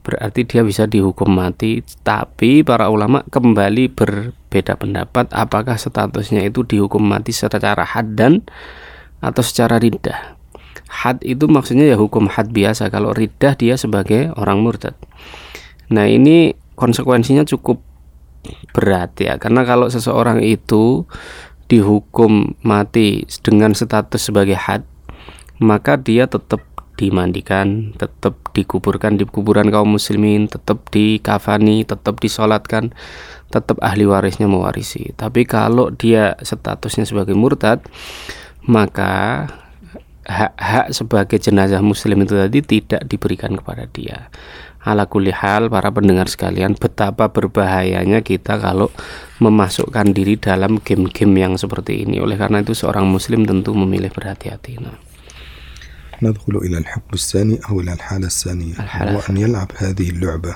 Berarti 0.00 0.46
dia 0.46 0.62
bisa 0.62 0.86
dihukum 0.86 1.28
mati. 1.28 1.82
Tapi 2.06 2.62
para 2.62 2.88
ulama 2.88 3.26
kembali 3.26 3.90
berbeda 3.92 4.78
pendapat 4.78 5.28
apakah 5.34 5.74
statusnya 5.76 6.46
itu 6.46 6.62
dihukum 6.62 7.02
mati 7.02 7.34
secara 7.34 7.82
had 7.82 8.14
dan 8.14 8.46
atau 9.20 9.44
secara 9.44 9.76
ridah 9.76 10.40
had 10.90 11.22
itu 11.22 11.46
maksudnya 11.46 11.86
ya 11.86 11.96
hukum 11.96 12.26
had 12.26 12.50
biasa. 12.50 12.90
Kalau 12.90 13.14
ridah 13.14 13.54
dia 13.54 13.78
sebagai 13.78 14.34
orang 14.34 14.60
murtad. 14.60 14.98
Nah 15.94 16.10
ini 16.10 16.52
konsekuensinya 16.80 17.44
cukup 17.44 17.84
berat 18.72 19.12
ya 19.20 19.36
karena 19.36 19.68
kalau 19.68 19.92
seseorang 19.92 20.40
itu 20.40 21.04
dihukum 21.68 22.56
mati 22.64 23.28
dengan 23.44 23.76
status 23.76 24.32
sebagai 24.32 24.56
had 24.56 24.82
maka 25.60 26.00
dia 26.00 26.24
tetap 26.24 26.64
dimandikan, 27.00 27.96
tetap 27.96 28.36
dikuburkan 28.52 29.16
di 29.16 29.24
kuburan 29.24 29.72
kaum 29.72 29.96
muslimin, 29.96 30.52
tetap 30.52 30.92
dikafani, 30.92 31.88
tetap 31.88 32.20
disolatkan, 32.20 32.92
tetap 33.48 33.80
ahli 33.80 34.04
warisnya 34.04 34.44
mewarisi. 34.44 35.16
Tapi 35.16 35.48
kalau 35.48 35.88
dia 35.88 36.36
statusnya 36.44 37.08
sebagai 37.08 37.32
murtad, 37.32 37.80
maka 38.68 39.48
hak-hak 40.28 40.92
sebagai 40.92 41.40
jenazah 41.40 41.80
muslim 41.80 42.20
itu 42.28 42.36
tadi 42.36 42.60
tidak 42.60 43.08
diberikan 43.08 43.56
kepada 43.56 43.88
dia 43.88 44.28
Ala 44.85 45.09
kulli 45.09 45.33
hal 45.33 45.65
para 45.73 45.89
pendengar 45.89 46.29
sekalian 46.29 46.77
betapa 46.77 47.33
berbahayanya 47.33 48.21
kita 48.21 48.61
kalau 48.61 48.93
memasukkan 49.41 50.13
diri 50.13 50.37
dalam 50.37 50.77
game-game 50.77 51.33
yang 51.41 51.53
seperti 51.57 52.05
ini. 52.05 52.21
Oleh 52.21 52.37
karena 52.37 52.61
itu 52.61 52.77
seorang 52.77 53.09
muslim 53.09 53.43
tentu 53.49 53.73
memilih 53.73 54.13
berhati-hati. 54.13 54.73
Nah. 54.79 54.97
ندخل 56.21 56.55
إلى 56.63 56.77
الحكم 56.77 57.11
الثاني 57.13 57.59
أو 57.69 57.79
إلى 57.83 57.93
الحالة 57.93 58.27
الثانية 58.27 58.73
الحالة 58.79 59.11
هو 59.11 59.19
أن 59.29 59.37
يلعب 59.37 59.71
هذه 59.77 60.09
اللعبة 60.09 60.55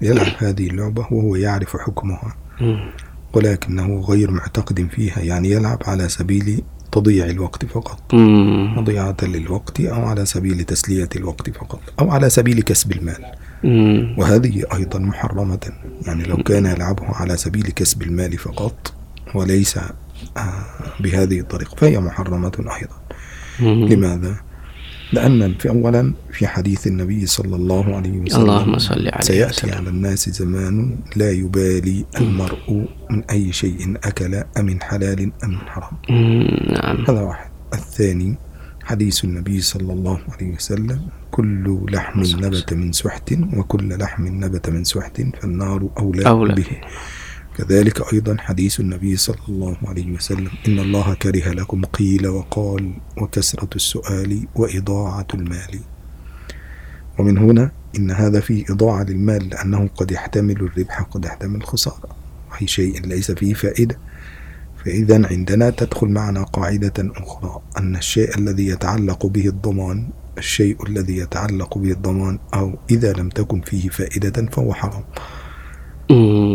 يلعب 0.00 0.32
هذه 0.38 0.66
اللعبة 0.72 1.06
وهو 1.12 1.36
يعرف 1.36 1.76
حكمها 1.76 2.30
Hmm. 2.60 2.88
ولكنه 3.32 4.00
غير 4.00 4.30
معتقد 4.30 4.88
فيها 4.96 5.20
يعني 5.20 5.50
يلعب 5.50 5.78
على 5.86 6.08
سبيل 6.08 6.62
تضييع 6.92 7.26
الوقت 7.26 7.64
فقط 7.66 7.98
Hmm. 8.12 8.80
مضيعة 8.80 9.16
للوقت 9.22 9.80
أو 9.80 10.02
على 10.08 10.24
سبيل 10.24 10.64
تسلية 10.64 11.08
الوقت 11.16 11.50
فقط 11.50 11.80
أو 12.00 12.10
على 12.10 12.30
سبيل 12.30 12.62
كسب 12.62 12.92
المال 12.92 13.14
Hmm. 13.24 13.47
وهذه 14.17 14.63
أيضا 14.73 14.99
محرمة 14.99 15.59
يعني 16.07 16.23
لو 16.23 16.37
كان 16.37 16.65
يلعبه 16.65 17.05
على 17.05 17.37
سبيل 17.37 17.63
كسب 17.63 18.01
المال 18.01 18.37
فقط 18.37 18.93
وليس 19.35 19.77
آه، 20.37 20.63
بهذه 20.99 21.39
الطريقة 21.39 21.75
فهي 21.75 21.99
محرمة 21.99 22.51
أيضا. 22.57 22.95
لماذا؟ 23.85 24.35
لأن 25.13 25.53
في 25.53 25.69
أولا 25.69 26.13
في 26.31 26.47
حديث 26.47 26.87
النبي 26.87 27.25
صلى 27.25 27.55
الله 27.55 27.95
عليه 27.95 28.19
وسلم 28.19 28.41
اللهم 28.41 28.77
صل 28.79 29.07
عليه 29.07 29.21
سيأتي 29.21 29.67
وسلم. 29.67 29.73
على 29.73 29.89
الناس 29.89 30.29
زمان 30.29 30.95
لا 31.15 31.31
يبالي 31.31 32.05
المرء 32.21 32.85
من 33.09 33.23
أي 33.23 33.51
شيء 33.53 33.97
أكل 34.03 34.43
أمن 34.59 34.81
حلال 34.81 35.31
أم 35.43 35.49
من 35.49 35.57
حرام 35.57 35.91
نعم 36.71 37.05
هذا 37.07 37.21
واحد 37.21 37.49
الثاني 37.73 38.35
حديث 38.83 39.23
النبي 39.23 39.61
صلى 39.61 39.93
الله 39.93 40.19
عليه 40.33 40.53
وسلم 40.55 41.01
كل 41.31 41.85
لحم 41.89 42.19
نبت 42.19 42.73
من 42.73 42.91
سحت 42.91 43.33
وكل 43.53 43.99
لحم 43.99 44.27
نبت 44.27 44.69
من 44.69 44.83
سحت 44.83 45.21
فالنار 45.41 45.89
أولى, 45.97 46.27
أولى 46.27 46.55
به. 46.55 46.67
كذلك 47.57 48.13
أيضا 48.13 48.37
حديث 48.39 48.79
النبي 48.79 49.17
صلى 49.17 49.37
الله 49.49 49.77
عليه 49.85 50.11
وسلم 50.11 50.51
إن 50.67 50.79
الله 50.79 51.13
كره 51.13 51.49
لكم 51.49 51.85
قيل 51.85 52.27
وقال 52.27 52.93
وكسرة 53.17 53.69
السؤال 53.75 54.47
وإضاعة 54.55 55.27
المال. 55.33 55.79
ومن 57.19 57.37
هنا 57.37 57.71
إن 57.97 58.11
هذا 58.11 58.39
فيه 58.39 58.65
إضاعة 58.69 59.03
للمال 59.03 59.49
لأنه 59.49 59.89
قد 59.95 60.11
يحتمل 60.11 60.55
الربح 60.55 61.01
قد 61.01 61.25
يحتمل 61.25 61.55
الخسارة. 61.55 62.09
وهي 62.51 62.67
شيء 62.67 63.05
ليس 63.05 63.31
فيه 63.31 63.53
فائدة. 63.53 63.97
فإذا 64.85 65.27
عندنا 65.27 65.69
تدخل 65.69 66.07
معنا 66.07 66.43
قاعدة 66.43 66.93
أخرى 66.99 67.61
أن 67.77 67.95
الشيء 67.95 68.37
الذي 68.37 68.67
يتعلق 68.67 69.25
به 69.25 69.47
الضمان 69.47 70.09
الشيء 70.39 70.87
الذي 70.87 71.17
يتعلق 71.17 71.77
به 71.77 71.91
الضمان 71.91 72.39
أو 72.53 72.77
إذا 72.91 73.13
لم 73.13 73.29
تكن 73.29 73.61
فيه 73.61 73.89
فائدة 73.89 74.45
فهو 74.51 74.73
حرام. 74.73 75.03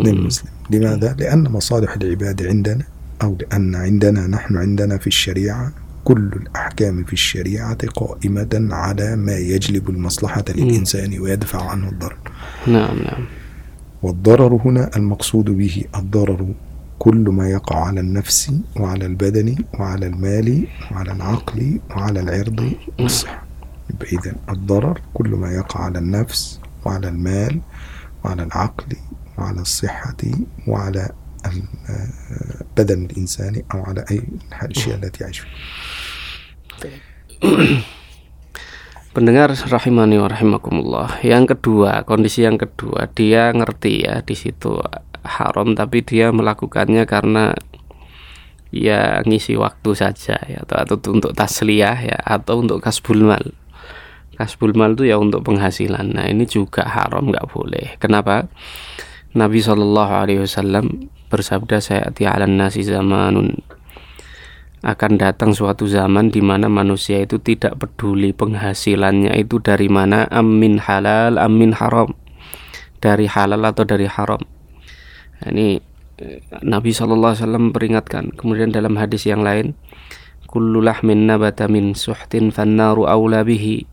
للمسلم. 0.05 0.51
لماذا؟ 0.71 1.17
لأن 1.19 1.43
مصالح 1.43 1.95
العباد 1.95 2.47
عندنا 2.47 2.85
أو 3.23 3.37
لأن 3.41 3.75
عندنا 3.75 4.27
نحن 4.27 4.57
عندنا 4.57 4.99
في 4.99 5.07
الشريعة 5.07 5.73
كل 6.05 6.31
الأحكام 6.37 7.05
في 7.05 7.13
الشريعة 7.13 7.79
قائمة 7.87 8.69
على 8.71 9.17
ما 9.17 9.37
يجلب 9.37 9.91
المصلحة 9.91 10.45
للإنسان 10.49 11.19
ويدفع 11.19 11.71
عنه 11.71 11.89
الضرر. 11.89 12.19
نعم 12.67 12.99
نعم. 12.99 13.25
والضرر 14.03 14.61
هنا 14.65 14.91
المقصود 14.97 15.45
به 15.45 15.85
الضرر 15.97 16.55
كل 16.99 17.25
ما 17.29 17.49
يقع 17.49 17.85
على 17.85 18.01
النفس 18.01 18.53
وعلى 18.77 19.07
البدن 19.07 19.57
وعلى 19.79 20.07
المال 20.07 20.67
وعلى 20.93 21.13
العقل 21.13 21.81
وعلى 21.91 22.21
العرض 22.21 22.73
والصحة. 23.01 23.44
يبقى 23.90 24.08
إذا 24.08 24.36
الضرر 24.50 25.02
كل 25.14 25.30
ما 25.30 25.52
يقع 25.52 25.80
على 25.80 26.00
النفس 26.00 26.60
وعلى 26.86 27.08
المال 27.08 27.62
وعلى 28.24 28.44
العقل 28.44 28.96
وعلى 29.38 29.62
الصحة 29.62 30.18
وعلى 30.68 31.10
البدن 31.46 33.06
الإنساني 33.06 33.66
أو 33.74 33.84
على 33.84 34.06
أي 34.12 34.22
الأشياء 34.64 34.96
التي 34.96 35.24
يعيش 35.24 35.40
فيها 35.40 37.00
Pendengar 39.10 39.50
rahimani 39.50 40.22
wa 40.22 40.30
rahimakumullah. 40.30 41.18
Yang 41.26 41.58
kedua, 41.58 42.06
kondisi 42.06 42.46
yang 42.46 42.62
kedua, 42.62 43.10
dia 43.10 43.50
ngerti 43.50 44.06
ya 44.06 44.22
di 44.22 44.38
situ 44.38 44.78
haram 45.26 45.74
tapi 45.74 46.06
dia 46.06 46.30
melakukannya 46.30 47.10
karena 47.10 47.58
ya 48.70 49.26
ngisi 49.26 49.58
waktu 49.58 49.98
saja 49.98 50.38
ya 50.46 50.62
atau, 50.62 50.96
atau 50.98 51.10
untuk 51.10 51.34
tasliyah 51.34 51.98
ya 52.06 52.18
atau 52.22 52.62
untuk 52.62 52.86
kasbul 52.86 53.26
mal. 53.26 53.42
Kasbul 54.35 54.75
mal 54.75 54.99
itu 54.99 55.09
ya 55.09 55.17
untuk 55.19 55.47
penghasilan. 55.47 56.15
Nah, 56.15 56.27
ini 56.27 56.45
juga 56.45 56.87
haram 56.87 57.31
nggak 57.31 57.47
boleh. 57.51 57.97
Kenapa? 58.03 58.51
Nabi 59.35 59.59
Shallallahu 59.59 60.13
alaihi 60.15 60.41
wasallam 60.47 61.11
bersabda 61.27 61.83
saya 61.83 62.07
ala 62.31 62.47
nasi 62.47 62.87
zamanun 62.87 63.59
akan 64.85 65.13
datang 65.17 65.57
suatu 65.57 65.89
zaman 65.89 66.29
di 66.29 66.45
mana 66.45 66.69
manusia 66.69 67.25
itu 67.25 67.41
tidak 67.41 67.81
peduli 67.81 68.37
penghasilannya 68.37 69.33
itu 69.41 69.57
dari 69.59 69.89
mana 69.89 70.29
amin 70.29 70.77
halal 70.77 71.41
amin 71.41 71.73
haram 71.73 72.13
dari 73.01 73.25
halal 73.25 73.65
atau 73.65 73.89
dari 73.89 74.05
haram 74.05 74.45
nah, 75.41 75.49
ini 75.57 75.81
eh, 76.21 76.45
Nabi 76.61 76.93
Shallallahu 76.93 77.33
Alaihi 77.33 77.43
Wasallam 77.49 77.67
peringatkan 77.73 78.37
kemudian 78.37 78.77
dalam 78.77 78.95
hadis 79.01 79.25
yang 79.25 79.41
lain 79.41 79.73
kullulah 80.53 81.01
min 81.01 81.27
nabata 81.27 81.65
min 81.65 81.97
suhtin 81.97 82.53
fannaru 82.53 83.09
aula 83.09 83.41
bihi 83.41 83.89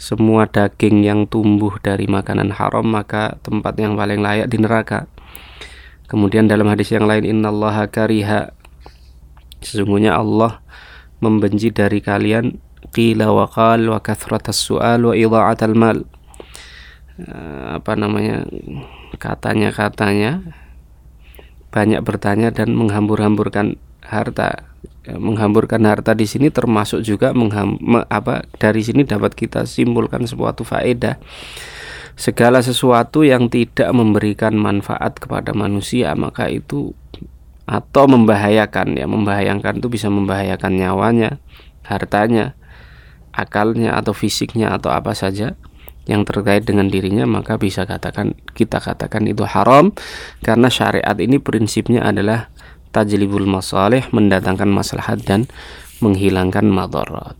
semua 0.00 0.48
daging 0.48 1.04
yang 1.04 1.28
tumbuh 1.28 1.76
dari 1.84 2.08
makanan 2.08 2.56
haram 2.56 2.88
maka 2.88 3.36
tempat 3.44 3.76
yang 3.76 4.00
paling 4.00 4.24
layak 4.24 4.48
di 4.48 4.56
neraka 4.56 5.04
kemudian 6.08 6.48
dalam 6.48 6.72
hadis 6.72 6.88
yang 6.88 7.04
lain 7.04 7.28
innallaha 7.28 7.84
kariha 7.92 8.56
Sesungguhnya 9.60 10.16
Allah 10.16 10.64
membenci 11.20 11.68
dari 11.68 12.00
kalian 12.00 12.56
qila 12.96 13.28
wa 13.28 13.46
qal 13.46 13.92
wa 13.92 14.00
kathratas 14.00 14.56
su'al 14.56 15.04
wa 15.04 15.12
idha'atal 15.12 15.76
mal. 15.76 16.08
Eh, 17.20 17.64
apa 17.76 17.92
namanya? 17.94 18.48
katanya-katanya 19.10 20.40
banyak 21.68 22.00
bertanya 22.00 22.48
dan 22.48 22.72
menghambur-hamburkan 22.72 23.76
harta. 24.00 24.69
Ya, 25.00 25.16
menghamburkan 25.16 25.80
harta 25.88 26.12
di 26.12 26.28
sini 26.28 26.52
termasuk 26.52 27.00
juga 27.00 27.32
mengham, 27.32 27.80
apa 28.12 28.44
dari 28.60 28.84
sini 28.84 29.08
dapat 29.08 29.32
kita 29.32 29.64
simpulkan 29.64 30.28
suatu 30.28 30.60
faedah. 30.60 31.16
Segala 32.20 32.60
sesuatu 32.60 33.24
yang 33.24 33.48
tidak 33.48 33.88
memberikan 33.96 34.52
manfaat 34.52 35.16
kepada 35.16 35.56
manusia 35.56 36.12
maka 36.12 36.52
itu 36.52 36.92
atau 37.64 38.04
membahayakan 38.10 38.98
ya 38.98 39.06
membahayakan 39.08 39.80
itu 39.80 39.88
bisa 39.88 40.12
membahayakan 40.12 40.74
nyawanya 40.74 41.38
hartanya 41.86 42.58
akalnya 43.30 43.96
atau 43.96 44.10
fisiknya 44.10 44.74
atau 44.74 44.90
apa 44.90 45.14
saja 45.14 45.54
yang 46.10 46.26
terkait 46.26 46.66
dengan 46.66 46.90
dirinya 46.90 47.24
maka 47.24 47.56
bisa 47.56 47.86
katakan 47.86 48.34
kita 48.58 48.82
katakan 48.82 49.24
itu 49.30 49.46
haram 49.46 49.94
karena 50.42 50.66
syariat 50.66 51.14
ini 51.22 51.38
prinsipnya 51.38 52.02
adalah 52.02 52.50
tajlibul 52.92 53.46
masalih 53.46 54.04
mendatangkan 54.10 54.70
maslahat 54.70 55.22
dan 55.26 55.46
menghilangkan 56.02 56.66
madarat 56.66 57.36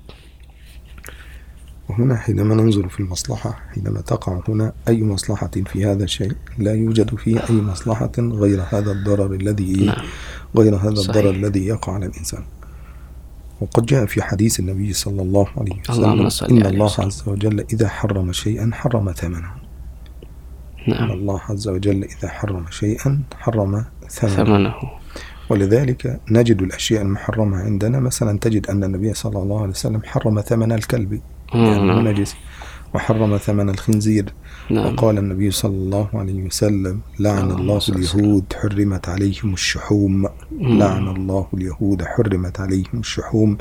وهنا 1.91 2.17
حينما 2.17 2.55
ننظر 2.55 2.89
في 2.89 3.01
المصلحة 3.01 3.75
حينما 3.75 4.01
تقع 4.01 4.41
هنا 4.49 4.73
أي 4.89 5.03
مصلحة 5.03 5.51
في 5.67 5.85
هذا 5.87 6.05
الشيء 6.05 6.33
لا 6.59 6.75
يوجد 6.75 7.15
فيه 7.15 7.43
أي 7.51 7.55
مصلحة 7.55 8.13
غير 8.19 8.63
هذا 8.71 8.93
الضرر 8.93 9.35
الذي 9.35 9.87
نعم. 9.91 10.07
غير 10.57 10.77
هذا 10.77 10.95
صحيح. 10.95 11.17
الضرر 11.17 11.31
الذي 11.31 11.67
يقع 11.67 11.93
على 11.93 12.07
الإنسان 12.07 12.45
وقد 13.61 13.87
جاء 13.87 14.07
في 14.07 14.23
حديث 14.23 14.61
النبي 14.61 14.93
صلى 14.93 15.23
الله 15.23 15.47
عليه 15.57 15.77
وسلم 15.89 16.31
إن 16.51 16.67
الله 16.67 16.93
عز 16.99 17.23
وجل 17.27 17.67
إذا 17.73 17.89
حرم 17.89 18.33
شيئا 18.33 18.71
حرم 18.73 19.13
ثمنه 19.13 19.51
نعم. 20.89 21.11
الله 21.11 21.41
عز 21.49 21.69
وجل 21.69 22.05
إذا 22.05 22.29
حرم 22.29 22.65
شيئا 22.71 23.23
حرم 23.39 23.85
ثمنه, 24.09 24.35
ثمنه. 24.35 24.75
ولذلك 25.51 26.21
نجد 26.31 26.63
الأشياء 26.63 27.03
المحرمة 27.03 27.57
عندنا. 27.57 28.01
مثلا 28.01 28.39
تجد 28.39 28.71
أن 28.71 28.85
النبي 28.85 29.15
صلى 29.15 29.39
الله 29.43 29.61
عليه 29.61 29.71
وسلم 29.71 30.03
حرم 30.05 30.41
ثمن 30.41 30.73
الكلب 30.73 31.21
لأنه 31.55 32.01
نجس 32.01 32.37
وحرم 32.95 33.37
ثمن 33.37 33.71
الخنزير. 33.71 34.35
نعم. 34.71 34.87
وقال 34.87 35.19
النبي 35.19 35.51
صلى 35.51 35.77
الله 35.77 36.09
عليه 36.15 36.43
وسلم 36.43 37.01
لعن 37.19 37.49
نعم. 37.49 37.57
الله 37.59 37.81
اليهود 37.89 38.45
حرمت 38.61 39.09
عليهم 39.09 39.53
الشحوم. 39.55 40.29
لعن 40.61 41.09
الله 41.09 41.47
اليهود 41.55 42.03
حرمت 42.03 42.61
عليهم 42.61 42.95
الشحوم 42.95 43.59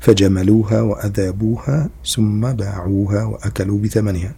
فجملوها 0.00 0.80
وأذابوها 0.80 1.90
ثم 2.06 2.52
باعوها 2.52 3.24
وأكلوا 3.24 3.78
بثمنها. 3.78 4.34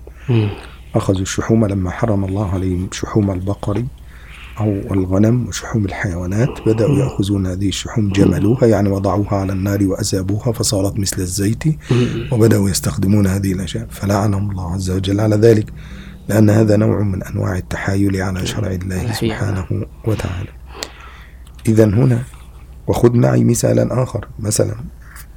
أخذوا 0.94 1.22
الشحوم 1.22 1.66
لما 1.66 1.90
حرم 1.90 2.24
الله 2.24 2.55
عليهم 2.55 2.88
شحوم 2.92 3.31
البقر. 3.31 3.85
أو 4.61 4.73
الغنم 4.90 5.49
وشحوم 5.49 5.85
الحيوانات 5.85 6.49
بدأوا 6.67 6.99
يأخذون 6.99 7.47
هذه 7.47 7.69
الشحوم 7.69 8.09
جملوها 8.09 8.67
يعني 8.67 8.88
وضعوها 8.88 9.35
على 9.35 9.53
النار 9.53 9.87
وأذابوها 9.87 10.53
فصارت 10.53 10.99
مثل 10.99 11.23
الزيت 11.23 11.64
وبدأوا 12.33 12.71
يستخدمون 12.71 13.27
هذه 13.27 13.53
الأشياء 13.53 13.87
فلعنهم 13.90 14.51
الله 14.51 14.75
عز 14.75 14.90
وجل 14.90 15.21
على 15.21 15.37
ذلك 15.37 15.73
لأن 16.29 16.51
هذا 16.51 16.77
نوع 16.77 17.03
من 17.03 17.23
أنواع 17.23 17.57
التحايل 17.57 18.23
على 18.23 18.47
شرع 18.47 18.71
الله 18.71 19.12
سبحانه 19.12 19.87
وتعالى. 20.05 20.49
إذا 21.69 21.85
هنا 21.85 22.23
وخذ 22.87 23.17
معي 23.17 23.45
مثالا 23.45 24.03
آخر 24.03 24.29
مثلا 24.38 24.75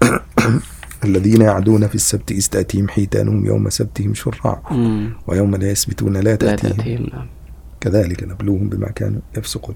الذين 1.06 1.42
يعدون 1.42 1.88
في 1.88 1.96
السبت 1.96 2.32
إذ 2.32 2.46
تأتيهم 2.46 2.88
حيتانهم 2.88 3.46
يوم 3.46 3.70
سبتهم 3.70 4.14
شرعا 4.14 4.62
ويوم 5.28 5.56
لا 5.56 5.72
يسبتون 5.72 6.18
لا 6.18 6.36
تأتيهم, 6.36 6.70
لا 6.70 6.76
تأتيهم 6.78 7.08
نعم. 7.14 7.37
كذلك 7.82 8.24
نبلوهم 8.24 8.70
بما 8.70 8.90
كانوا 8.90 9.22
يفسقون. 9.38 9.76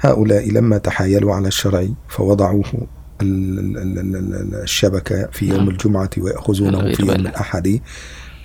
هؤلاء 0.00 0.50
لما 0.50 0.78
تحايلوا 0.78 1.34
على 1.34 1.48
الشرع 1.48 1.88
فوضعوه 2.08 2.86
الشبكة 3.22 5.28
في 5.32 5.48
يوم 5.48 5.58
نعم. 5.58 5.68
الجمعة 5.68 6.10
ويأخذونه 6.18 6.94
في 6.94 7.02
يوم 7.02 7.10
الأحد. 7.10 7.80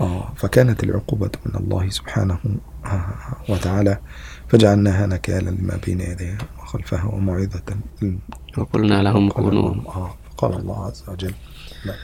آه 0.02 0.34
فكانت 0.36 0.84
العقوبة 0.84 1.30
من 1.46 1.56
الله 1.56 1.90
سبحانه 1.90 2.40
آه، 2.86 3.06
وتعالى. 3.50 3.98
فجعلناها 4.48 5.08
نكالا 5.08 5.50
لما 5.50 5.80
بين 5.86 6.02
يديها 6.02 6.38
وخلفها 6.60 7.04
وموعظة 7.04 7.62
وقلنا 8.58 9.04
لهم 9.04 9.30
كونوا. 9.30 9.76
آه 9.76 10.16
قال 10.38 10.54
الله 10.54 10.86
عز 10.86 11.04
وجل. 11.08 11.34
نعم. 11.86 11.96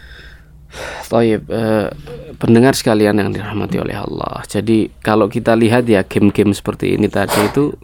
Taib, 1.12 1.43
eh, 1.52 1.91
pendengar 2.39 2.71
sekalian 2.71 3.19
yang 3.19 3.36
dirahmati 3.36 3.84
oleh 3.84 4.00
Allah. 4.00 4.47
Jadi 4.47 4.88
kalau 5.04 5.28
kita 5.28 5.60
lihat 5.60 5.84
ya 5.91 6.08
game-game 6.08 6.56
seperti 6.56 6.95
ini 6.95 7.12
tadi 7.12 7.52
itu 7.52 7.76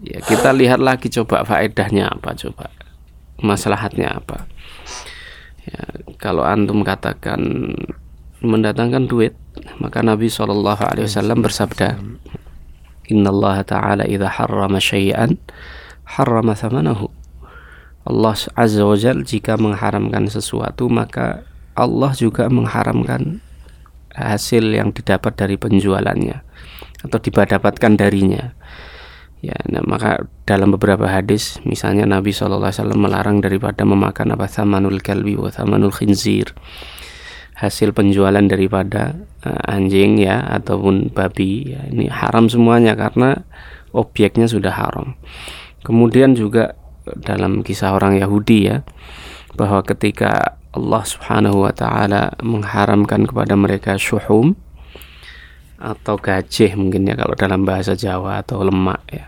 ya 0.00 0.24
kita 0.24 0.56
lihat 0.56 0.80
lagi 0.80 1.12
coba 1.12 1.44
faedahnya 1.44 2.08
apa 2.08 2.32
coba. 2.32 2.72
Maslahatnya 3.44 4.16
apa. 4.16 4.48
Ya, 5.68 5.84
kalau 6.16 6.42
antum 6.42 6.80
katakan 6.80 7.70
mendatangkan 8.40 9.04
duit, 9.04 9.36
maka 9.76 10.00
Nabi 10.00 10.32
Shallallahu 10.32 10.82
alaihi 10.88 11.06
wasallam 11.06 11.44
bersabda, 11.44 12.00
"Innallaha 13.12 13.62
ta'ala 13.62 14.08
idza 14.08 14.26
harrama 14.26 14.80
syai'an 14.80 15.36
harrama 16.08 16.56
thamanahu." 16.56 17.12
Allah 18.08 18.32
Azza 18.56 18.88
wa 18.88 18.96
Jal 18.96 19.20
jika 19.20 19.60
mengharamkan 19.60 20.32
sesuatu 20.32 20.88
maka 20.88 21.44
Allah 21.78 22.10
juga 22.18 22.50
mengharamkan 22.50 23.38
hasil 24.18 24.74
yang 24.74 24.90
didapat 24.90 25.38
dari 25.38 25.54
penjualannya 25.54 26.42
atau 27.06 27.18
didapatkan 27.22 27.92
darinya. 27.94 28.58
Ya, 29.38 29.54
nah, 29.70 29.86
maka 29.86 30.26
dalam 30.50 30.74
beberapa 30.74 31.06
hadis, 31.06 31.62
misalnya 31.62 32.10
Nabi 32.10 32.34
SAW 32.34 32.74
melarang 32.98 33.38
daripada 33.38 33.86
memakan 33.86 34.34
apa 34.34 34.50
thamanul 34.50 34.98
kalbi 34.98 35.38
wa 35.38 35.46
thamanul 35.46 35.94
khinzir. 35.94 36.58
Hasil 37.54 37.94
penjualan 37.94 38.42
daripada 38.42 39.14
uh, 39.46 39.62
anjing 39.70 40.18
ya 40.18 40.42
ataupun 40.42 41.14
babi 41.14 41.74
ya, 41.74 41.86
ini 41.90 42.10
haram 42.10 42.50
semuanya 42.50 42.98
karena 42.98 43.46
objeknya 43.94 44.50
sudah 44.50 44.74
haram. 44.74 45.14
Kemudian 45.86 46.34
juga 46.34 46.74
dalam 47.22 47.62
kisah 47.62 47.94
orang 47.94 48.18
Yahudi 48.18 48.58
ya 48.66 48.82
bahwa 49.54 49.86
ketika 49.86 50.57
Allah 50.76 51.02
Subhanahu 51.04 51.64
wa 51.64 51.72
taala 51.72 52.36
mengharamkan 52.44 53.24
kepada 53.24 53.56
mereka 53.56 53.96
syuhum 53.96 54.52
atau 55.78 56.18
gajih 56.18 56.74
mungkin 56.74 57.06
ya 57.06 57.14
kalau 57.14 57.38
dalam 57.38 57.62
bahasa 57.62 57.94
Jawa 57.94 58.42
atau 58.42 58.60
lemak 58.66 59.00
ya. 59.08 59.26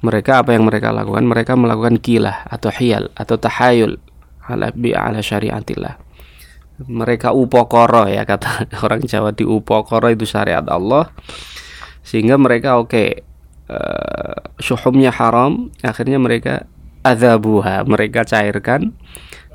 Mereka 0.00 0.44
apa 0.44 0.56
yang 0.56 0.64
mereka 0.64 0.96
lakukan? 0.96 1.28
Mereka 1.28 1.52
melakukan 1.60 2.00
kilah 2.00 2.48
atau 2.48 2.72
hiyal 2.72 3.12
atau 3.12 3.36
tahayul 3.36 4.00
ala 4.48 4.72
bi 4.72 4.96
ala 4.96 5.20
syariatillah. 5.20 6.00
Mereka 6.88 7.36
upokoro 7.36 8.08
ya 8.08 8.24
kata 8.24 8.64
orang 8.84 9.04
Jawa 9.04 9.36
di 9.36 9.44
upokoro 9.44 10.08
itu 10.08 10.24
syariat 10.24 10.64
Allah 10.68 11.12
sehingga 12.00 12.40
mereka 12.40 12.80
oke 12.80 12.88
okay, 12.90 13.08
uh, 13.68 13.76
eh, 13.76 14.36
syuhumnya 14.58 15.12
haram 15.12 15.68
akhirnya 15.84 16.16
mereka 16.16 16.64
adzabuha 17.04 17.84
mereka 17.84 18.24
cairkan 18.24 18.96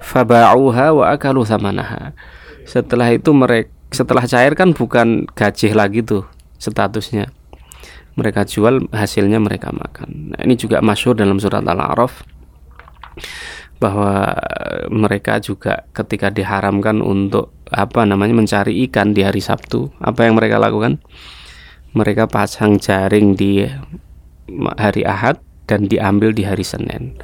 faba'uha 0.06 0.94
wa 0.94 1.06
akalu 1.10 1.42
thamanaha. 1.42 2.14
Setelah 2.70 3.10
itu 3.10 3.34
mereka 3.34 3.74
setelah 3.90 4.28
cair 4.28 4.54
kan 4.54 4.76
bukan 4.76 5.26
gajih 5.34 5.74
lagi 5.74 6.06
tuh 6.06 6.28
statusnya. 6.62 7.32
Mereka 8.16 8.48
jual 8.48 8.88
hasilnya 8.96 9.44
mereka 9.44 9.76
makan. 9.76 10.32
Nah, 10.32 10.40
ini 10.48 10.56
juga 10.56 10.80
masyur 10.80 11.20
dalam 11.20 11.36
surat 11.36 11.64
al-a'raf 11.68 12.24
bahwa 13.76 14.40
mereka 14.88 15.44
juga 15.44 15.84
ketika 15.92 16.32
diharamkan 16.32 17.04
untuk 17.04 17.52
apa 17.68 18.08
namanya 18.08 18.40
mencari 18.40 18.88
ikan 18.88 19.12
di 19.12 19.20
hari 19.20 19.44
Sabtu 19.44 19.92
apa 20.00 20.28
yang 20.28 20.40
mereka 20.40 20.60
lakukan? 20.60 21.04
Mereka 21.96 22.28
pasang 22.28 22.80
jaring 22.80 23.36
di 23.40 23.64
hari 24.80 25.04
Ahad 25.08 25.40
dan 25.68 25.88
diambil 25.88 26.32
di 26.32 26.44
hari 26.48 26.64
Senin 26.64 27.16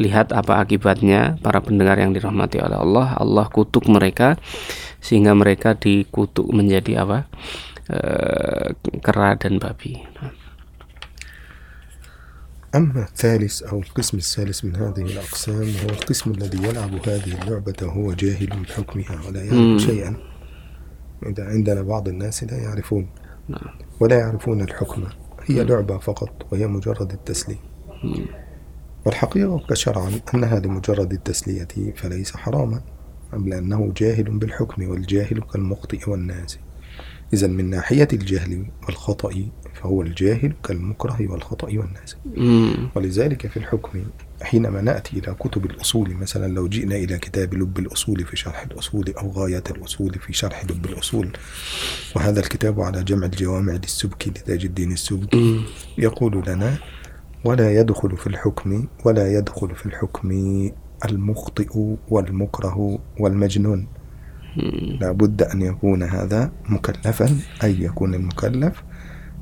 lihat 0.00 0.32
apa 0.32 0.60
akibatnya 0.60 1.40
para 1.40 1.60
pendengar 1.64 1.96
yang 1.96 2.12
dirahmati 2.12 2.60
oleh 2.60 2.76
Allah 2.76 3.16
Allah 3.16 3.46
kutuk 3.48 3.88
mereka 3.88 4.36
sehingga 5.00 5.32
mereka 5.32 5.76
dikutuk 5.76 6.48
menjadi 6.50 7.04
apa 7.06 7.18
e, 7.88 7.98
kera 9.00 9.36
dan 9.38 9.58
babi 9.62 10.02
أما 12.76 13.08
الثالث 13.08 13.62
أو 13.62 13.78
القسم 13.80 14.18
الثالث 14.18 14.64
من 14.64 14.76
هذه 14.76 15.02
الأقسام 15.02 15.72
هو 15.84 15.88
القسم 15.88 16.30
الذي 16.30 16.68
يلعب 16.68 17.08
هذه 17.08 17.42
اللعبة 17.42 17.74
وهو 17.82 18.12
جاهل 18.12 18.46
بحكمها 18.46 19.16
ولا 19.28 19.40
يعرف 19.44 19.58
مم. 19.58 19.78
شيئا 19.78 20.16
إذا 21.26 21.44
عندنا 21.44 21.82
بعض 21.82 22.08
الناس 22.08 22.44
لا 22.44 22.58
يعرفون 22.58 23.08
نعم 23.48 23.70
ولا 24.00 24.18
يعرفون 24.18 24.60
الحكم 24.60 25.04
هي 25.46 25.64
لعبة 25.64 25.98
فقط 25.98 26.46
وهي 26.52 26.66
مجرد 26.66 27.12
التسلية 27.12 27.56
والحقيقة 29.05 29.73
شرعا 29.73 30.11
أنها 30.35 30.59
لمجرد 30.59 31.13
التسلية 31.13 31.67
فليس 31.95 32.37
حراما 32.37 32.81
أم 33.33 33.49
لأنه 33.49 33.93
جاهل 33.97 34.23
بالحكم 34.23 34.89
والجاهل 34.89 35.41
كالمخطئ 35.53 36.09
والناسي 36.09 36.59
إذا 37.33 37.47
من 37.47 37.69
ناحية 37.69 38.07
الجهل 38.13 38.65
والخطأ 38.87 39.33
فهو 39.73 40.01
الجاهل 40.01 40.53
كالمكره 40.63 41.17
والخطأ 41.31 41.67
والناسي 41.67 42.15
Hmm. 42.35 42.97
ولذلك 42.97 43.47
في 43.47 43.57
الحكم 43.57 44.03
حينما 44.41 44.81
نأتي 44.81 45.17
إلى 45.19 45.35
كتب 45.39 45.65
الأصول 45.65 46.13
مثلا 46.13 46.53
لو 46.53 46.67
جئنا 46.67 46.95
إلى 46.95 47.17
كتاب 47.17 47.53
لب 47.53 47.79
الأصول 47.79 48.25
في 48.25 48.35
شرح 48.37 48.61
الأصول 48.61 49.13
أو 49.17 49.31
غاية 49.31 49.63
الأصول 49.71 50.13
في 50.19 50.33
شرح 50.33 50.65
لب 50.65 50.85
الأصول 50.85 51.29
وهذا 52.15 52.39
الكتاب 52.39 52.81
على 52.81 53.03
جمع 53.03 53.25
الجوامع 53.25 53.73
للسبكي 53.73 54.29
لتاج 54.29 54.65
الدين 54.65 54.91
السبكي 54.91 55.63
يقول 55.97 56.43
لنا 56.47 56.77
ولا 57.45 57.79
يدخل 57.79 58.17
في 58.17 58.27
الحكم 58.27 58.87
ولا 59.05 59.33
يدخل 59.33 59.75
في 59.75 59.85
الحكم 59.85 60.31
المخطئ 61.05 61.97
والمكره 62.09 62.99
والمجنون. 63.19 63.87
لا 65.01 65.11
بد 65.11 65.41
أن 65.41 65.61
يكون 65.61 66.03
هذا 66.03 66.51
مكلفا 66.69 67.37
أي 67.63 67.81
يكون 67.83 68.13
المكلف 68.13 68.83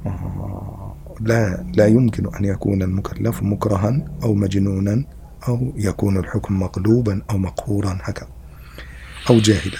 آه، 0.05 0.95
لا 1.21 1.65
لا 1.75 1.87
يمكن 1.87 2.35
أن 2.35 2.45
يكون 2.45 2.81
المكلف 2.81 3.43
مكرها 3.43 4.05
أو 4.23 4.33
مجنونا 4.33 5.05
أو 5.47 5.73
يكون 5.75 6.17
الحكم 6.17 6.59
مقلوبا 6.59 7.21
أو 7.29 7.37
مقهورا 7.37 7.97
هكذا 8.01 8.27
أو 9.29 9.37
جاهلا. 9.37 9.77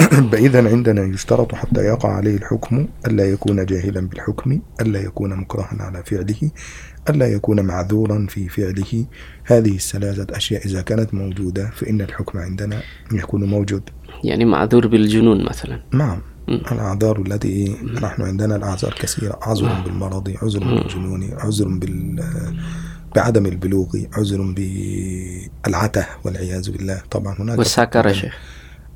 فإذا 0.32 0.70
عندنا 0.70 1.02
يشترط 1.02 1.54
حتى 1.54 1.80
يقع 1.80 2.12
عليه 2.12 2.36
الحكم 2.36 2.88
ألا 3.06 3.24
يكون 3.24 3.66
جاهلا 3.66 4.00
بالحكم 4.00 4.60
ألا 4.80 5.00
يكون 5.00 5.36
مكرها 5.36 5.76
على 5.80 6.02
فعله 6.02 6.50
ألا 7.08 7.26
يكون 7.26 7.60
معذورا 7.60 8.26
في 8.28 8.48
فعله. 8.48 9.06
هذه 9.44 9.74
الثلاثة 9.74 10.36
أشياء 10.36 10.66
إذا 10.66 10.82
كانت 10.82 11.14
موجودة 11.14 11.70
فإن 11.70 12.00
الحكم 12.00 12.38
عندنا 12.38 12.82
يكون 13.12 13.44
موجود. 13.44 13.82
يعني 14.24 14.44
معذور 14.44 14.86
بالجنون 14.86 15.44
مثلا. 15.44 15.82
نعم. 15.92 16.20
الأعذار 16.48 17.22
التي 17.26 17.76
نحن 18.02 18.22
عندنا 18.22 18.56
الأعذار 18.56 18.94
كثيرة. 18.94 19.38
عذر 19.42 19.80
بالمرض 19.84 20.34
عذر 20.42 20.58
بالجنون 20.58 21.30
عذر 21.32 21.68
بال 21.68 22.24
بعدم 23.16 23.46
البلوغ 23.46 23.96
عذر 24.12 24.54
بالعتة 24.56 26.06
والعياذ 26.24 26.70
بالله. 26.70 27.02
طبعا 27.10 27.36
هناك 27.38 27.58
والسكر 27.58 28.06
يا 28.06 28.12
شيخ. 28.12 28.34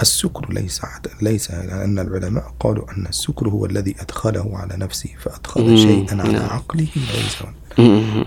السكر 0.03 0.53
ليس 0.53 0.85
عد... 0.85 1.07
ليس 1.23 1.51
لأن 1.51 1.99
العلماء 1.99 2.55
قالوا 2.61 2.90
أن 2.93 3.07
السكر 3.07 3.49
هو 3.49 3.67
الذي 3.67 3.95
أدخله 4.01 4.59
على 4.59 4.77
نفسه 4.77 5.11
فأدخل. 5.19 5.79
شيئا 5.79 6.23
على 6.23 6.33
نعم. 6.33 6.51
عقله 6.51 6.88
ليس. 6.97 7.37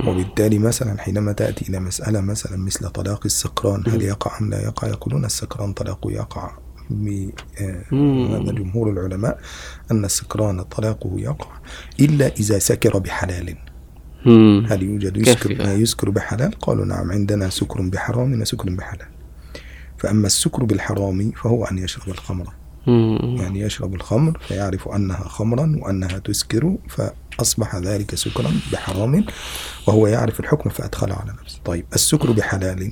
وبالتالي 0.08 0.60
مثلا 0.60 1.02
حينما 1.02 1.32
تأتي 1.32 1.70
إلى 1.70 1.80
مسألة 1.80 2.22
مثلا 2.22 2.58
مثل 2.58 2.90
طلاق 2.90 3.22
السكران 3.26 3.84
هل 3.88 4.02
يقع 4.02 4.40
أم 4.42 4.50
لا 4.50 4.64
يقع 4.64 4.88
يقولون 4.88 5.26
السكران 5.26 5.74
طلاقه 5.74 6.12
يقع 6.12 6.52
آه،. 6.92 7.84
هذا 8.42 8.52
جمهور 8.52 8.92
العلماء 8.92 9.40
أن 9.92 10.06
السكران 10.06 10.62
طلاقه 10.62 11.12
يقع 11.20 11.48
إلا 12.00 12.28
إذا 12.28 12.60
سكر 12.60 12.98
بحلال. 12.98 13.56
هل 14.68 14.84
يوجد 14.84 15.18
يسكر؟ 15.18 15.56
ما 15.58 15.74
يسكر 15.74 16.10
بحلال 16.10 16.52
قالوا 16.52 16.86
نعم 16.86 17.12
عندنا 17.12 17.50
سكر 17.50 17.82
بحرام 17.82 18.42
وسكر 18.42 18.70
بحلال 18.70 19.08
فأما 19.98 20.28
السكر 20.28 20.64
بالحرام 20.64 21.32
فهو 21.32 21.66
أن 21.66 21.78
يشرب 21.78 22.10
الخمر. 22.10 22.54
يعني 22.88 23.60
يشرب 23.60 23.96
الخمر 23.96 24.40
فيعرف 24.48 24.88
أنها 24.88 25.28
خمرا 25.28 25.76
وأنها 25.82 26.20
تسكر 26.20 26.76
فأصبح 26.90 27.76
ذلك 27.76 28.16
سكرا 28.16 28.52
بحرام 28.74 29.26
وهو 29.88 30.08
يعرف 30.08 30.40
الحكم 30.40 30.70
فأدخله 30.70 31.16
على 31.16 31.34
نفسه 31.44 31.60
طيب 31.66 31.86
السكر 31.94 32.32
بحلال 32.32 32.92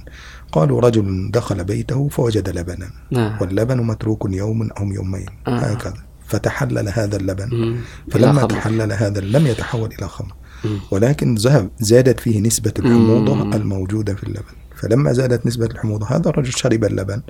قالوا 0.52 0.82
رجل 0.82 1.32
دخل 1.32 1.64
بيته 1.64 2.08
فوجد 2.08 2.50
لبنا 2.50 2.90
نعم 3.12 3.38
واللبن 3.42 3.78
متروك 3.78 4.28
يوم 4.32 4.72
أو 4.72 4.86
يومين 4.92 5.26
آه. 5.48 5.58
هكذا 5.58 6.04
فتحلل 6.28 6.90
هذا 6.90 7.18
اللبن 7.18 7.50
مم. 7.52 7.78
فلما. 8.12 8.46
تحلل 8.46 8.92
هذا 8.94 9.22
لم 9.22 9.48
يتحول 9.48 9.94
إلى 10.00 10.08
خمر 10.08 10.34
مم. 10.66 10.80
ولكن 10.92 11.36
ذهب 11.36 11.70
زادت 11.80 12.20
فيه 12.20 12.42
نسبة 12.42 12.74
الحموضة 12.80 13.34
مم. 13.34 13.54
الموجودة 13.54 14.16
في 14.16 14.24
اللبن 14.24 14.54
فلما 14.76 15.14
زادت 15.14 15.46
نسبة 15.46 15.66
الحموضة 15.66 16.08
هذا 16.08 16.30
الرجل 16.30 16.52
شرب 16.52 16.84
اللبن 16.84 17.22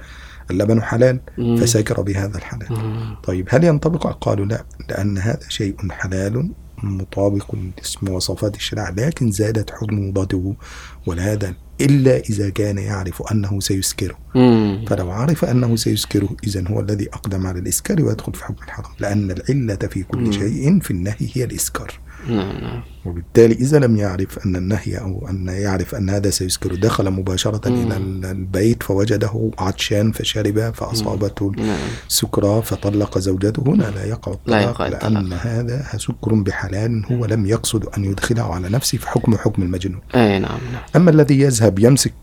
اللبن 0.51 0.81
حلال. 0.81 1.19
فسكر 1.57 2.01
بهذا 2.01 2.37
الحلال. 2.37 2.67
طيب 3.23 3.47
هل 3.51 3.63
ينطبق 3.63 4.07
قالوا 4.07 4.45
لا 4.45 4.65
لأن 4.89 5.17
هذا 5.17 5.39
شيء 5.49 5.75
حلال 5.91 6.51
مطابق 6.83 7.55
لمواصفات 8.01 8.55
الشرع 8.55 8.89
لكن 8.89 9.31
زادت 9.31 9.71
حموضته 9.71 10.55
وهذا 11.07 11.53
إلا 11.81 12.17
إذا 12.17 12.49
كان 12.49 12.77
يعرف 12.77 13.21
أنه 13.31 13.59
سيسكره. 13.59 14.15
مم. 14.35 14.85
فلو 14.87 15.11
عرف 15.11 15.45
أنه 15.45 15.75
سيسكره 15.75 16.29
إذا 16.43 16.63
هو 16.67 16.79
الذي 16.79 17.09
أقدم 17.13 17.47
على 17.47 17.59
الإسكار 17.59 18.03
ويدخل 18.03 18.33
في 18.33 18.45
حكم 18.45 18.63
الحرام 18.63 18.91
لأن 18.99 19.31
العلة 19.31 19.75
في 19.75 20.03
كل 20.03 20.19
مم. 20.19 20.31
شيء 20.31 20.79
في 20.79 20.91
النهي 20.91 21.15
هي 21.33 21.43
الإسكار. 21.43 21.99
نعم 22.29 22.57
نعم 22.61 22.81
وبالتالي 23.05 23.53
إذا 23.55 23.79
لم 23.79 23.97
يعرف 23.97 24.45
أن 24.45 24.55
النهي 24.55 24.97
أو 24.97 25.27
أن 25.29 25.47
يعرف 25.47 25.95
أن 25.95 26.09
هذا 26.09 26.29
سيسكر 26.29 26.75
دخل 26.75 27.11
مباشرة 27.11 27.69
مم. 27.69 27.75
إلى 27.83 27.97
ال- 27.97 28.25
البيت 28.25 28.83
فوجده 28.83 29.51
عطشان 29.59 30.11
فشرب 30.11 30.73
فأصابته 30.73 31.51
نعم. 31.57 31.77
سكرى 32.07 32.61
فطلق 32.61 33.17
زوجته. 33.17 33.63
هنا 33.67 33.83
لا 33.95 34.03
يقع 34.05 34.31
لا 34.31 34.37
الطلاق 34.71 34.81
الطلاق. 34.81 35.07
لأن 35.07 35.33
هذا 35.33 35.85
سكر 35.97 36.33
بحلال 36.33 37.05
هو 37.11 37.25
لم 37.25 37.45
يقصد 37.45 37.85
أن 37.97 38.05
يدخله 38.05 38.53
على 38.53 38.69
نفسه 38.69 38.97
فحكم 38.97 39.37
حكم 39.37 39.61
المجنون. 39.61 40.01
أي 40.15 40.39
نعم 40.39 40.59
نعم. 40.73 40.81
أما 40.95 41.11
الذي 41.11 41.39
يذهب 41.39 41.64
يمسك 41.73 42.13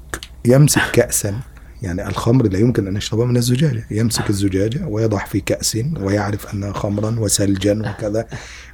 يمسك 0.45 0.91
كأسا. 0.93 1.35
يعني 1.83 1.99
الخمر 2.09 2.47
لا 2.47 2.59
يمكن 2.59 2.87
أن 2.87 2.97
يشربها 2.97 3.27
من 3.27 3.37
الزجاجة. 3.37 3.91
يمسك 3.91 4.31
الزجاجة 4.31 4.87
ويضع 4.87 5.25
في 5.25 5.41
كأس 5.41 5.79
ويعرف 5.99 6.55
أنها 6.55 6.73
خمرا 6.73 7.11
وثلجا 7.19 7.75
وكذا. 7.75 8.27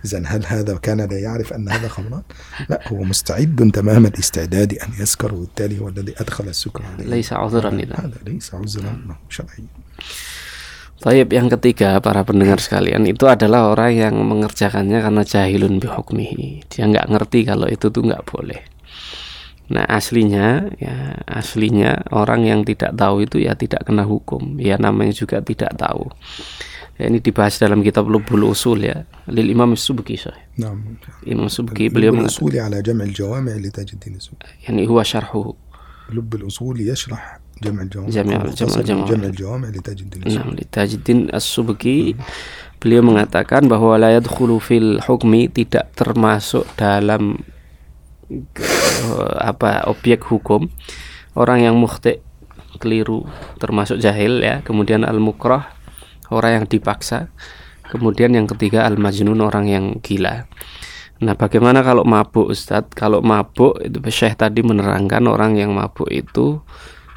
إذا 0.04 0.22
هل 0.26 0.46
هذا 0.46 0.76
كان 0.76 1.00
لا 1.00 1.18
يعرف 1.18 1.52
أن 1.52 1.68
هذا 1.68 1.88
خمرا؟ 1.88 2.22
لا 2.68 2.80
هو 2.92 3.00
مستعد 3.02 3.70
تمام 3.74 4.06
الاستعداد 4.06 4.72
أن 4.84 4.88
يسكر 5.00 5.34
وبالتالي 5.34 5.80
هو 5.80 5.88
الذي 5.88 6.14
أدخل 6.20 6.48
السكر 6.48 6.82
عليه. 6.84 7.04
ليس 7.04 7.32
عذرا 7.32 7.70
إذا. 7.72 7.96
هذا 7.96 8.18
ليس 8.26 8.54
عذرا 8.54 8.92
له 9.08 9.16
شرعيا. 9.28 9.72
Taib 10.98 11.30
yang 11.30 11.46
ketiga 11.46 12.02
para 12.02 12.26
pendengar 12.26 12.58
sekalian 12.58 13.06
itu 13.06 13.30
adalah 13.30 13.70
orang 13.70 13.94
yang 13.94 14.14
mengerjakannya 14.18 14.98
karena 14.98 15.22
jahilun 15.22 15.78
bihukmihi. 15.78 16.66
Dia 16.66 16.90
nggak 16.90 17.06
ngerti 17.14 17.46
kalau 17.46 17.70
itu 17.70 17.86
tuh 17.86 18.02
nggak 18.02 18.26
boleh. 18.26 18.66
Nah 19.71 19.87
aslinya 19.87 20.75
ya 20.77 21.23
aslinya 21.23 22.03
orang 22.11 22.43
yang 22.43 22.61
tidak 22.67 22.93
tahu 22.93 23.23
itu 23.23 23.39
ya 23.39 23.55
tidak 23.55 23.87
kena 23.87 24.03
hukum. 24.03 24.59
Ya 24.59 24.75
namanya 24.75 25.15
juga 25.15 25.39
tidak 25.39 25.79
tahu. 25.79 26.11
Ya, 26.93 27.09
ini 27.09 27.17
dibahas 27.17 27.57
dalam 27.57 27.81
kitab 27.81 28.05
Lubul 28.05 28.45
Usul 28.45 28.85
ya. 28.85 29.07
Lil 29.25 29.49
Imam 29.49 29.73
Subki 29.73 30.13
Syekh. 30.13 30.37
نعم 30.61 30.77
Imam 31.25 31.49
Subki 31.49 31.89
beliau 31.89 32.13
mengatakan 32.13 32.29
الأصول 32.45 32.53
على 32.59 32.77
جمع 32.85 33.03
الجوامع 33.09 33.53
لتاج 33.57 33.89
الدين 33.97 34.13
السبكي 34.21 34.69
yani 34.69 34.85
huwa 34.85 35.01
syarhuhu. 35.01 35.57
لب 36.13 36.29
الأصول 36.35 36.81
يشرح 36.85 37.39
جمع 37.63 37.81
الجوامع 37.89 38.09
جمع- 38.13 38.35
أو 38.35 38.37
جمع 38.37 38.45
مختصر 38.51 38.79
الجوامع. 38.85 39.05
جمع 39.09 39.25
الجوامع 39.33 39.67
لتاج 39.73 39.97
الدين 40.05 40.21
السبكي 40.27 40.43
Nah, 40.43 40.53
li 40.53 40.65
Tajuddin 40.69 41.19
As-Subki 41.33 42.13
beliau 42.77 43.01
mengatakan 43.01 43.65
bahwa 43.65 43.95
la 43.97 44.13
yadkhulu 44.13 44.59
fil 44.61 44.99
hukmi 45.01 45.47
tidak 45.49 45.89
termasuk 45.97 46.67
dalam 46.77 47.39
eh, 47.41 47.56
apa 49.40 49.88
objek 49.88 50.24
hukum 50.28 50.68
orang 51.32 51.64
yang 51.64 51.74
mukhti 51.80 52.20
keliru 52.76 53.24
termasuk 53.56 53.96
jahil 53.98 54.44
ya 54.44 54.60
kemudian 54.62 55.02
al 55.02 55.16
mukrah 55.16 55.72
orang 56.28 56.62
yang 56.62 56.66
dipaksa 56.68 57.32
Kemudian 57.88 58.36
yang 58.36 58.44
ketiga 58.44 58.84
al-majnun 58.84 59.40
orang 59.40 59.64
yang 59.64 59.84
gila. 60.04 60.44
Nah, 61.24 61.34
bagaimana 61.34 61.80
kalau 61.80 62.04
mabuk 62.04 62.52
Ustadz? 62.52 62.92
Kalau 62.92 63.24
mabuk 63.24 63.80
itu 63.80 63.98
Syekh 64.12 64.36
tadi 64.36 64.60
menerangkan 64.60 65.24
orang 65.24 65.56
yang 65.56 65.72
mabuk 65.72 66.06
itu 66.12 66.60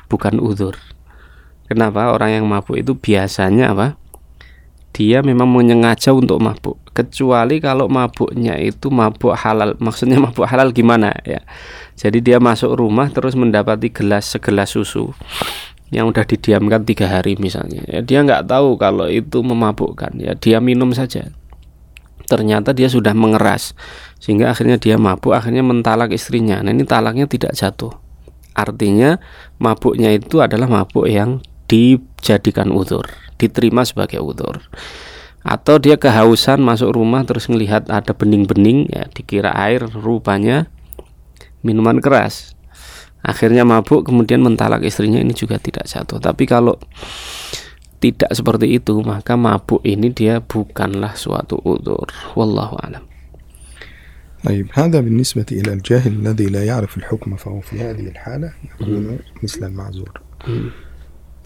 bukan 0.08 0.39
uzur. 0.39 0.80
Kenapa? 1.67 2.15
Orang 2.15 2.32
yang 2.32 2.45
mabuk 2.47 2.80
itu 2.80 2.95
biasanya 2.95 3.76
apa? 3.76 4.00
Dia 4.91 5.23
memang 5.23 5.47
menyengaja 5.47 6.12
untuk 6.12 6.43
mabuk. 6.43 6.75
Kecuali 6.91 7.63
kalau 7.63 7.88
mabuknya 7.88 8.60
itu 8.60 8.91
mabuk 8.91 9.32
halal. 9.34 9.80
Maksudnya 9.80 10.19
mabuk 10.25 10.43
halal 10.45 10.75
gimana 10.75 11.15
ya? 11.23 11.39
Jadi 11.95 12.19
dia 12.19 12.38
masuk 12.43 12.75
rumah 12.75 13.08
terus 13.08 13.34
mendapati 13.36 13.88
gelas 13.93 14.27
segelas 14.27 14.75
susu 14.75 15.15
yang 15.91 16.08
udah 16.08 16.23
didiamkan 16.23 16.88
tiga 16.88 17.12
hari 17.12 17.36
misalnya 17.36 17.84
ya 17.84 17.99
dia 17.99 18.23
nggak 18.23 18.47
tahu 18.47 18.80
kalau 18.80 19.12
itu 19.12 19.43
memabukkan 19.43 20.15
ya 20.15 20.32
dia 20.39 20.63
minum 20.63 20.95
saja 20.95 21.27
ternyata 22.32 22.71
dia 22.71 22.88
sudah 22.88 23.12
mengeras 23.12 23.75
sehingga 24.23 24.56
akhirnya 24.56 24.80
dia 24.80 24.95
mabuk 24.95 25.36
akhirnya 25.36 25.67
mentalak 25.67 26.15
istrinya 26.15 26.63
nah 26.63 26.71
ini 26.71 26.88
talaknya 26.88 27.27
tidak 27.27 27.51
jatuh 27.51 27.91
artinya 28.56 29.19
mabuknya 29.60 30.15
itu 30.15 30.39
adalah 30.39 30.71
mabuk 30.71 31.12
yang 31.12 31.43
dijadikan 31.70 32.70
utur 32.70 33.06
diterima 33.37 33.85
sebagai 33.85 34.22
utur 34.22 34.62
atau 35.46 35.78
dia 35.78 35.94
kehausan 35.94 36.59
masuk 36.59 36.90
rumah 36.98 37.22
terus 37.22 37.46
melihat 37.46 37.87
ada 37.87 38.11
bening-bening 38.11 38.90
ya 38.90 39.06
dikira 39.06 39.54
air 39.54 39.87
rupanya 39.87 40.66
minuman 41.62 42.02
keras 42.02 42.59
akhirnya 43.22 43.62
mabuk 43.62 44.06
kemudian 44.06 44.42
mentalak 44.42 44.82
istrinya 44.82 45.22
ini 45.22 45.35
juga 45.35 45.59
tidak 45.62 45.87
jatuh 45.87 46.18
tapi 46.18 46.46
kalau 46.50 46.74
tidak 48.02 48.30
seperti 48.35 48.78
itu 48.78 48.98
maka 49.02 49.38
mabuk 49.38 49.82
ini 49.87 50.11
dia 50.11 50.42
bukanlah 50.42 51.14
suatu 51.14 51.59
udur 51.62 52.06
wallahu 52.35 52.78
alam 52.82 53.06
طيب 54.46 54.68
هذا 54.72 55.00
بالنسبة 55.00 55.46
إلى 55.52 55.72
الجاهل 55.72 56.12
الذي 56.12 56.46
لا 56.46 56.64
يعرف 56.64 56.96
الحكم 56.96 57.37
فهو 57.37 57.61
في 57.61 57.80
هذه 57.80 58.06
الحالة 58.14 58.52
يكون 58.64 59.18
مثل 59.42 59.66
المعذور 59.66 60.20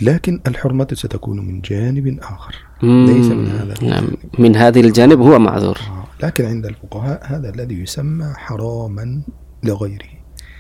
لكن 0.02 0.42
الحرمة 0.48 0.88
ستكون 0.94 1.48
من 1.48 1.62
جانب 1.62 2.20
آخر. 2.22 2.56
ليس 2.84 3.26
من 3.26 3.48
هذا 3.48 3.74
نعم. 3.82 4.08
من 4.40 4.56
هذه 4.56 4.82
الجانب 4.82 5.20
هو 5.20 5.40
معذور. 5.40 5.78
لكن 6.24 6.46
عند 6.46 6.66
الفقهاء 6.66 7.22
هذا 7.26 7.50
الذي 7.50 7.76
يسمى 7.76 8.34
حراما 8.36 9.22
لغيره. 9.64 10.10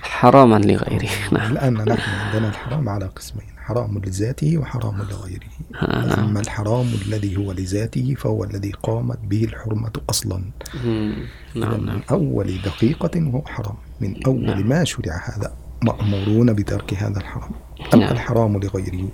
حراما 0.01 0.55
لغيره. 0.55 1.09
نعم. 1.31 1.51
الآن 1.51 1.73
نحن 1.73 2.09
عندنا 2.11 2.49
الحرام 2.49 2.89
على 2.89 3.05
قسمين 3.05 3.45
حرام 3.57 4.01
لذاته 4.05 4.57
وحرام 4.57 4.97
لغيره. 4.97 5.47
آه، 5.75 6.05
نعم. 6.05 6.29
أما 6.29 6.39
الحرام 6.39 6.87
الذي 7.07 7.37
هو 7.37 7.51
لذاته 7.51 8.15
فهو 8.17 8.43
الذي 8.43 8.71
قامت 8.83 9.19
به 9.23 9.43
الحرمة 9.43 9.91
أصلا. 10.09 10.43
مم. 10.85 11.13
نعم 11.55 11.79
من 11.79 11.85
نعم. 11.85 12.01
أول 12.11 12.57
دقيقة 12.65 13.19
هو 13.19 13.41
حرام. 13.45 13.75
من 14.01 14.25
أول 14.25 14.45
نعم. 14.45 14.69
ما 14.69 14.83
شرع 14.83 15.21
هذا 15.23 15.53
مأمورون 15.83 16.53
بترك 16.53 16.93
هذا 16.93 17.17
الحرام. 17.17 17.51
أما 17.93 18.05
نعم. 18.05 18.13
الحرام 18.13 18.57
لغيره 18.57 19.09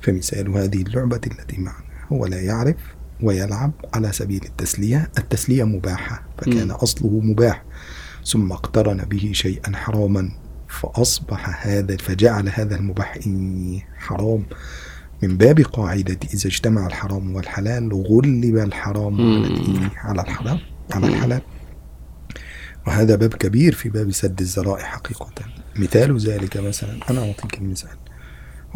فمثال 0.00 0.48
هذه 0.48 0.82
اللعبة 0.82 1.20
التي 1.26 1.60
معنا. 1.60 1.84
هو 2.12 2.26
لا 2.26 2.40
يعرف 2.40 2.76
ويلعب 3.22 3.72
على 3.94 4.12
سبيل 4.12 4.44
التسلية. 4.44 5.10
التسلية 5.18 5.64
مباحة 5.64 6.22
فكان 6.38 6.68
مم. 6.68 6.72
أصله 6.72 7.20
مباح. 7.20 7.62
ثم 8.26 8.52
اقترن 8.52 8.96
به 8.96 9.30
شيئا 9.34 9.76
حراما 9.76 10.30
فأصبح 10.68 11.66
هذا 11.66 11.96
فجعل 11.96 12.48
هذا 12.54 12.76
المباح 12.76 13.18
حرام. 13.98 14.44
من 15.22 15.36
باب 15.36 15.60
قاعدة 15.60 16.18
إذا 16.34 16.46
اجتمع 16.46 16.86
الحرام 16.86 17.34
والحلال 17.34 17.92
غلب 17.92 18.56
الحرام 18.56 19.20
على؟ 19.20 19.90
على 19.96 20.22
الحرام 20.22 20.58
على 20.92 21.06
الحلال. 21.06 21.42
وهذا 22.86 23.16
باب 23.16 23.34
كبير 23.34 23.74
في 23.74 23.88
باب 23.88 24.10
سد 24.10 24.40
الذرائع 24.40 24.84
حقيقة. 24.84 25.32
مثال 25.76 26.18
ذلك 26.18 26.56
مثلا 26.56 27.00
أنا 27.10 27.20
أعطيك 27.20 27.58
المثال 27.58 27.96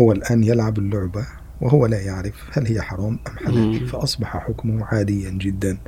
هو 0.01 0.13
الآن 0.13 0.45
يلعب 0.45 0.79
اللعبة 0.79 1.27
وهو 1.61 1.87
لا 1.87 2.01
يعرف 2.01 2.35
هل 2.53 2.67
هي 2.67 2.83
حرام 2.83 3.19
أم 3.29 3.37
حلال. 3.47 3.89
فأصبح 3.89 4.37
حكمه 4.37 4.85
عاديا 4.85 5.31
جدا 5.31 5.79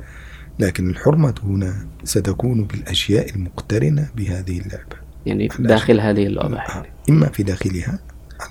لكن 0.59 0.89
الحرمة 0.89 1.35
هنا 1.43 1.87
ستكون 2.03 2.63
بالأشياء 2.63 3.29
المقترنة 3.29 4.09
بهذه 4.15 4.59
اللعبة 4.59 4.95
يعني 5.25 5.49
داخل 5.59 5.99
هذه 5.99 6.27
اللعبة 6.27 6.57
آه، 6.57 6.85
إما 7.09 7.29
في 7.29 7.43
داخلها 7.43 7.99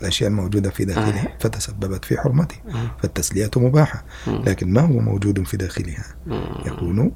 الأشياء 0.01 0.31
الموجودة 0.31 0.71
في 0.71 0.85
داخلها 0.85 1.27
آه. 1.27 1.39
فتسببت 1.41 2.05
في 2.05 2.21
حرمته 2.21 2.57
آه. 2.69 2.97
فالتسلية 3.03 3.51
مباحة 3.57 4.05
مم. 4.27 4.43
لكن 4.47 4.73
ما 4.73 4.81
هو 4.81 4.99
موجود 4.99 5.43
في 5.43 5.57
داخلها 5.57 6.05
آه. 6.31 6.63
يكون 6.67 7.13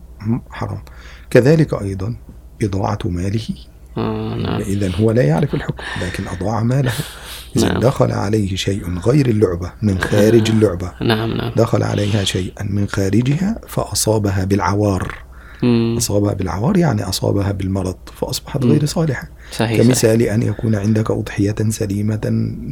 حرام 0.50 0.82
كذلك 1.30 1.74
أيضا 1.74 2.16
إضاعة 2.62 2.98
ماله 3.04 3.48
آه. 3.96 4.34
نعم. 4.34 4.60
إذا 4.60 4.90
هو 4.96 5.10
لا 5.10 5.22
يعرف 5.22 5.54
الحكم 5.54 5.84
لكن 6.02 6.28
أضاع 6.28 6.62
ماله. 6.62 6.92
إذا 7.56 7.68
نعم. 7.68 7.80
دخل 7.80 8.12
عليه 8.12 8.56
شيء 8.56 8.98
غير 8.98 9.28
اللعبة 9.28 9.72
من 9.82 9.98
خارج 9.98 10.50
اللعبة. 10.50 10.92
نعم 11.02 11.36
نعم. 11.36 11.52
دخل 11.56 11.82
عليها 11.82 12.24
شيئا 12.24 12.64
من 12.64 12.88
خارجها 12.88 13.60
فأصابها 13.68 14.44
بالعوار. 14.44 15.14
مم. 15.62 15.94
أصابها 15.96 16.32
بالعوار 16.32 16.76
يعني 16.76 17.02
أصابها 17.02 17.52
بالمرض 17.52 17.96
فأصبحت 18.20 18.64
غير 18.64 18.86
صالحة. 18.86 19.28
صحيح 19.52 19.68
صحيح. 19.68 19.82
كمثال 19.82 20.22
أن 20.22 20.42
يكون 20.42 20.74
عندك 20.74 21.10
أضحية 21.10 21.56
سليمة 21.68 22.20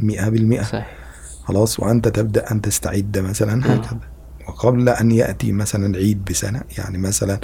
مئة 0.03 0.29
بالمئة. 0.29 0.63
صحيح. 0.63 0.95
خلاص 1.43 1.79
وأنت 1.79 2.07
تبدأ 2.07 2.51
أن 2.51 2.61
تستعد 2.61 3.17
مثلا 3.17 3.75
هكذا. 3.75 3.99
وقبل 4.49 4.89
أن 4.89 5.11
يأتي 5.11 5.51
مثلا 5.51 5.85
العيد 5.85 6.25
بسنة 6.25 6.61
يعني 6.77 6.97
مثلا 6.97 7.39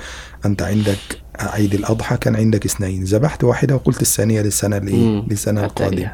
أنت 0.45 0.61
عندك 0.61 0.97
عيد 1.39 1.73
الأضحى 1.73 2.17
كان 2.17 2.35
عندك 2.35 2.65
اثنين 2.65 3.03
ذبحت 3.03 3.43
واحدة 3.43 3.75
وقلت 3.75 4.01
الثانية 4.01 4.41
للسنة 4.41 4.77
الإيه؟ 4.77 5.23
للسنة. 5.29 5.65
القادمة 5.65 6.11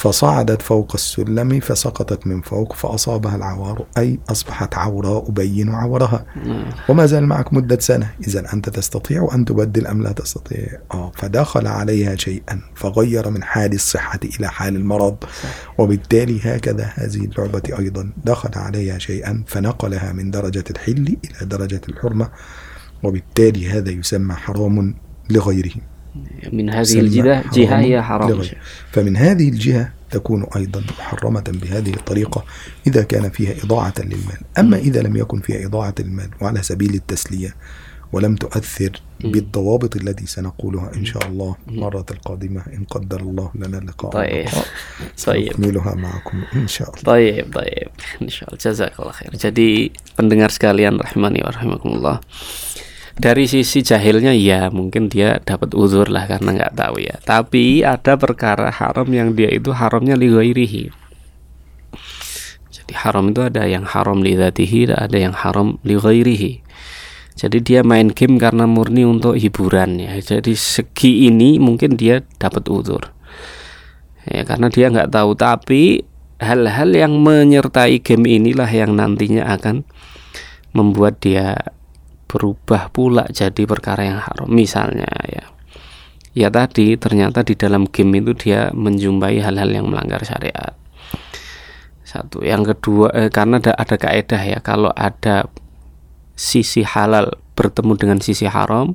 فصعدت 0.00 0.62
فوق 0.62 0.92
السلم 0.94 1.60
فسقطت 1.60 2.26
من 2.26 2.40
فوق 2.40 2.72
فأصابها 2.72 3.36
العوار 3.36 3.86
أي 3.98 4.18
أصبحت 4.30 4.74
عوراء 4.74 5.28
أبين 5.28 5.68
عورها. 5.68 6.26
نعم. 6.44 6.64
وما 6.88 7.06
زال 7.06 7.26
معك 7.26 7.52
مدة 7.52 7.78
سنة. 7.78 8.10
إذا 8.28 8.52
أنت 8.52 8.68
تستطيع 8.68 9.28
أن 9.34 9.44
تبدل 9.44 9.86
أم 9.86 10.02
لا 10.02 10.12
تستطيع. 10.12 10.66
آه 10.94 11.12
فدخل 11.16 11.66
عليها 11.66 12.16
شيئا 12.16 12.60
فغير 12.74 13.30
من 13.30 13.42
حال 13.42 13.72
الصحة 13.72 14.20
إلى 14.24 14.48
حال 14.48 14.76
المرض. 14.76 15.16
وبالتالي 15.78 16.40
هكذا 16.42 16.92
هذه 16.94 17.24
اللعبة 17.24 17.78
أيضا. 17.78 18.10
دخل 18.24 18.58
عليها 18.58 18.98
شيئا 18.98 19.44
فنقلها 19.46 20.12
من 20.12 20.30
درجة 20.30 20.64
الحل 20.70 21.16
إلى 21.24 21.48
درجة 21.48 21.80
الحرمة. 21.88 22.28
وبالتالي 23.02 23.70
هذا 23.70 23.90
يسمى 23.90 24.34
حرام 24.34 24.94
لغيره. 25.30 25.72
من 26.52 26.70
هذه 26.70 27.00
الجهة 27.00 27.44
جهة 27.52 27.78
هي 27.80 28.02
حرام. 28.02 28.42
فمن 28.92 29.16
هذه 29.16 29.48
الجهة 29.48 29.92
تكون 30.10 30.46
أيضا 30.56 30.82
محرمة 30.98 31.44
بهذه 31.48 31.94
الطريقة 31.94 32.44
إذا 32.86 33.02
كان 33.02 33.30
فيها 33.30 33.54
إضاعة 33.64 33.94
للمال 33.98 34.40
أما 34.58 34.76
إذا 34.76 35.02
لم 35.02 35.16
يكن 35.16 35.40
فيها 35.40 35.66
إضاعة 35.66 35.94
المال 36.00 36.30
وعلى 36.40 36.62
سبيل 36.62 36.94
التسلية 36.94 37.54
ولم 38.12 38.36
تؤثر 38.36 38.90
بالضوابط 39.20 39.96
التي 39.96 40.26
سنقولها 40.26 40.90
إن 40.94 41.04
شاء 41.04 41.26
الله 41.26 41.56
المرة 41.68 42.06
القادمة 42.10 42.62
إن 42.66 42.84
قدر 42.84 43.20
الله 43.20 43.50
لنا 43.54 43.78
اللقاء 43.78 44.10
طيب. 44.12 44.48
طيب 45.26 45.52
سنكملها 45.52 45.94
معكم 45.94 46.42
إن 46.56 46.68
شاء 46.68 46.90
الله 46.90 47.02
Taib, 47.02 47.46
taib. 47.54 47.90
Insyaallah 48.20 48.58
jazakallah 48.58 49.14
khair. 49.14 49.32
Jadi 49.38 49.94
pendengar 50.18 50.50
sekalian 50.50 50.98
rahimani 50.98 51.38
wa 51.46 51.50
rahimakumullah. 51.54 52.16
Dari 53.20 53.44
sisi 53.44 53.84
jahilnya 53.84 54.32
ya 54.32 54.72
mungkin 54.72 55.12
dia 55.12 55.44
dapat 55.44 55.76
uzur 55.76 56.08
lah 56.08 56.24
karena 56.24 56.56
nggak 56.56 56.72
tahu 56.72 57.04
ya. 57.04 57.20
Tapi 57.20 57.84
ada 57.84 58.16
perkara 58.16 58.72
haram 58.72 59.04
yang 59.12 59.36
dia 59.36 59.52
itu 59.52 59.76
haramnya 59.76 60.16
li 60.16 60.32
ghairihi. 60.32 60.88
Jadi 62.72 62.92
haram 62.96 63.28
itu 63.28 63.44
ada 63.44 63.68
yang 63.68 63.84
haram 63.84 64.24
li 64.24 64.40
dzatihi, 64.40 64.96
ada 64.96 65.20
yang 65.20 65.36
haram 65.36 65.76
li 65.84 66.00
ghairihi. 66.00 66.64
Jadi 67.36 67.60
dia 67.60 67.84
main 67.84 68.08
game 68.08 68.40
karena 68.40 68.64
murni 68.64 69.04
untuk 69.04 69.36
hiburan 69.36 70.00
ya. 70.00 70.16
Jadi 70.16 70.56
segi 70.56 71.28
ini 71.28 71.60
mungkin 71.60 72.00
dia 72.00 72.24
dapat 72.40 72.72
uzur. 72.72 73.12
Ya 74.24 74.48
karena 74.48 74.72
dia 74.72 74.88
nggak 74.88 75.12
tahu 75.12 75.36
tapi 75.36 76.08
hal-hal 76.40 76.88
yang 76.96 77.20
menyertai 77.20 78.00
game 78.00 78.24
inilah 78.24 78.68
yang 78.72 78.96
nantinya 78.96 79.44
akan 79.60 79.84
membuat 80.72 81.20
dia 81.20 81.76
berubah 82.30 82.94
pula 82.94 83.26
jadi 83.26 83.66
perkara 83.66 84.06
yang 84.06 84.22
haram. 84.22 84.46
Misalnya 84.46 85.10
ya, 85.26 85.50
ya 86.30 86.48
tadi 86.54 86.94
ternyata 86.94 87.42
di 87.42 87.58
dalam 87.58 87.90
game 87.90 88.22
itu 88.22 88.38
dia 88.38 88.70
menjumpai 88.70 89.42
hal-hal 89.42 89.66
yang 89.66 89.90
melanggar 89.90 90.22
syariat. 90.22 90.78
Satu, 92.06 92.46
yang 92.46 92.62
kedua 92.62 93.10
eh, 93.10 93.30
karena 93.34 93.58
ada, 93.58 93.74
ada 93.74 93.98
kaedah 93.98 94.42
ya. 94.46 94.58
Kalau 94.62 94.94
ada 94.94 95.50
sisi 96.38 96.86
halal 96.86 97.34
bertemu 97.58 97.98
dengan 97.98 98.18
sisi 98.22 98.46
haram 98.46 98.94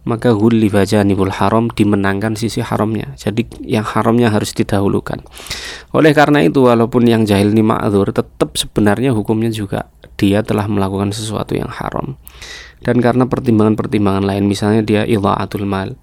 maka 0.00 0.32
huli 0.32 0.72
nibul 1.04 1.28
haram 1.28 1.68
dimenangkan 1.68 2.32
sisi 2.32 2.64
haramnya. 2.64 3.12
Jadi 3.20 3.44
yang 3.68 3.84
haramnya 3.84 4.32
harus 4.32 4.56
didahulukan. 4.56 5.20
Oleh 5.92 6.16
karena 6.16 6.40
itu 6.40 6.64
walaupun 6.64 7.04
yang 7.04 7.28
jahil 7.28 7.52
ini 7.52 7.60
ma'adzur 7.60 8.08
tetap 8.16 8.56
sebenarnya 8.56 9.12
hukumnya 9.12 9.52
juga 9.52 9.92
dia 10.16 10.44
telah 10.44 10.68
melakukan 10.68 11.16
sesuatu 11.16 11.56
yang 11.56 11.68
haram 11.68 12.20
dan 12.80 12.98
karena 12.98 13.28
pertimbangan-pertimbangan 13.28 14.24
lain 14.24 14.44
misalnya 14.48 14.82
dia 14.84 15.02
idha'atul 15.04 15.68
mal 15.68 15.96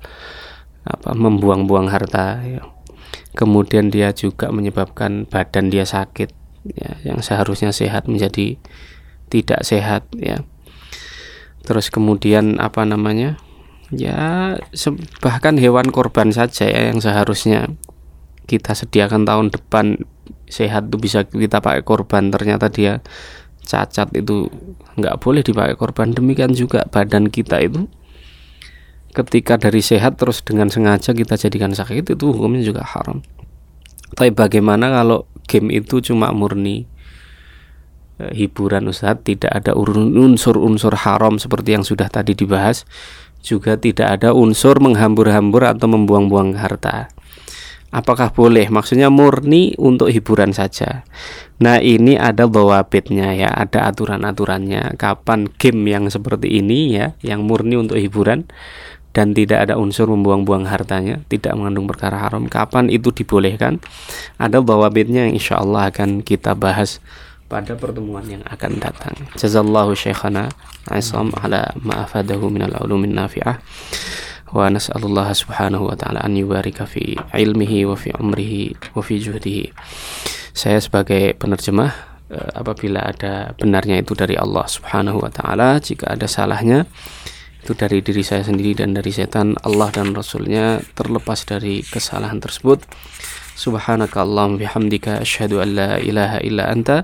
apa 0.87 1.11
membuang-buang 1.11 1.91
harta 1.91 2.39
ya. 2.45 2.61
kemudian 3.35 3.91
dia 3.91 4.15
juga 4.15 4.53
menyebabkan 4.53 5.27
badan 5.27 5.67
dia 5.67 5.83
sakit 5.83 6.31
ya 6.71 6.91
yang 7.03 7.19
seharusnya 7.19 7.75
sehat 7.75 8.07
menjadi 8.07 8.55
tidak 9.27 9.61
sehat 9.67 10.07
ya 10.15 10.43
terus 11.67 11.91
kemudian 11.91 12.63
apa 12.63 12.87
namanya 12.87 13.35
ya 13.91 14.55
bahkan 15.19 15.59
hewan 15.59 15.91
korban 15.91 16.31
saja 16.31 16.67
ya 16.67 16.91
yang 16.91 16.99
seharusnya 17.03 17.71
kita 18.47 18.71
sediakan 18.71 19.27
tahun 19.27 19.51
depan 19.51 20.07
sehat 20.47 20.87
itu 20.87 20.97
bisa 20.99 21.27
kita 21.27 21.59
pakai 21.59 21.83
korban 21.83 22.31
ternyata 22.31 22.71
dia 22.71 23.03
cacat 23.67 24.07
itu 24.15 24.47
nggak 24.95 25.19
boleh 25.19 25.43
dipakai 25.43 25.75
korban. 25.75 26.15
Demikian 26.15 26.55
juga 26.55 26.87
badan 26.87 27.27
kita 27.27 27.59
itu. 27.59 27.91
Ketika 29.11 29.59
dari 29.59 29.81
sehat 29.83 30.15
terus 30.15 30.39
dengan 30.45 30.71
sengaja 30.71 31.11
kita 31.11 31.35
jadikan 31.35 31.73
sakit 31.73 32.15
itu 32.15 32.25
hukumnya 32.31 32.63
juga 32.63 32.85
haram. 32.85 33.19
Tapi 34.13 34.31
bagaimana 34.31 34.87
kalau 34.93 35.27
game 35.49 35.73
itu 35.73 35.99
cuma 35.99 36.31
murni 36.31 36.85
e, 38.21 38.23
hiburan 38.37 38.87
Ustadz 38.87 39.25
tidak 39.25 39.51
ada 39.51 39.73
unsur-unsur 39.75 40.93
haram 40.95 41.41
seperti 41.41 41.75
yang 41.75 41.83
sudah 41.83 42.07
tadi 42.07 42.37
dibahas. 42.37 42.87
Juga 43.41 43.77
tidak 43.77 44.21
ada 44.21 44.33
unsur 44.33 44.81
menghambur-hambur 44.81 45.65
atau 45.65 45.87
membuang-buang 45.89 46.57
harta. 46.57 47.09
Apakah 47.87 48.35
boleh? 48.35 48.67
Maksudnya 48.67 49.07
murni 49.07 49.71
untuk 49.79 50.11
hiburan 50.11 50.51
saja. 50.51 51.07
Nah 51.63 51.79
ini 51.79 52.19
ada 52.19 52.43
bawabitnya 52.43 53.31
ya, 53.31 53.47
ada 53.47 53.87
aturan-aturannya. 53.87 54.99
Kapan 54.99 55.47
game 55.55 55.87
yang 55.87 56.05
seperti 56.11 56.59
ini 56.59 56.99
ya, 56.99 57.15
yang 57.23 57.47
murni 57.47 57.79
untuk 57.79 57.95
hiburan 57.95 58.43
dan 59.15 59.31
tidak 59.31 59.65
ada 59.65 59.79
unsur 59.79 60.05
membuang-buang 60.11 60.67
hartanya, 60.67 61.23
tidak 61.31 61.55
mengandung 61.55 61.87
perkara 61.87 62.21
haram. 62.21 62.45
Kapan 62.51 62.91
itu 62.91 63.09
dibolehkan? 63.09 63.79
Ada 64.37 64.59
bawabitnya 64.59 65.25
yang 65.25 65.39
insya 65.39 65.63
Allah 65.63 65.89
akan 65.89 66.21
kita 66.21 66.53
bahas 66.53 66.99
pada 67.47 67.79
pertemuan 67.79 68.27
yang 68.27 68.43
akan 68.43 68.83
datang. 68.83 69.15
Jazallahu 69.39 69.95
syekhana 69.95 70.51
Aisam 70.91 71.31
ala 71.35 71.71
ma'afadahu 71.79 72.51
minal 72.51 72.75
ulumin 72.83 73.15
nafi'ah 73.15 73.59
wa 74.55 74.71
nas'alullah 74.71 75.35
subhanahu 75.35 75.91
wa 75.91 75.95
ta'ala 75.99 76.23
an 76.23 76.35
yubarika 76.39 76.87
fi 76.87 77.19
ilmihi 77.35 77.83
wa 77.83 77.99
fi 77.99 78.15
umrihi 78.15 78.95
wa 78.95 79.01
fi 79.03 79.19
juhdihi. 79.19 79.75
Saya 80.55 80.79
sebagai 80.79 81.35
penerjemah 81.35 81.91
eh, 82.31 82.51
apabila 82.55 83.11
ada 83.11 83.51
benarnya 83.59 83.99
itu 83.99 84.15
dari 84.15 84.39
Allah 84.39 84.63
subhanahu 84.63 85.19
wa 85.19 85.31
ta'ala 85.31 85.83
jika 85.83 86.15
ada 86.15 86.25
salahnya 86.25 86.87
itu 87.67 87.75
dari 87.75 87.99
diri 87.99 88.23
saya 88.23 88.47
sendiri 88.47 88.79
dan 88.79 88.95
dari 88.95 89.11
setan 89.11 89.59
Allah 89.67 89.91
dan 89.91 90.15
Rasulnya 90.15 90.79
terlepas 90.95 91.43
dari 91.43 91.83
kesalahan 91.83 92.39
tersebut. 92.39 92.79
Subhanaka 93.59 94.23
Allahumma 94.23 94.63
bihamdika 94.63 95.19
asyhadu 95.19 95.59
an 95.59 95.75
la 95.75 95.91
ilaha 95.99 96.39
illa 96.47 96.71
anta 96.71 97.03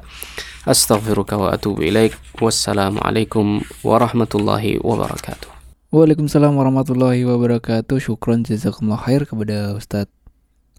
astaghfiruka 0.64 1.36
wa 1.36 1.52
atubu 1.52 1.84
ilaik. 1.84 2.16
Wassalamualaikum 2.40 3.60
warahmatullahi 3.84 4.80
wabarakatuh 4.80 5.53
Waalaikumsalam 5.94 6.58
warahmatullahi 6.58 7.22
wabarakatuh. 7.22 8.02
Syukron 8.02 8.42
jazakumullah 8.42 8.98
khair 8.98 9.30
kepada 9.30 9.78
Ustadz 9.78 10.10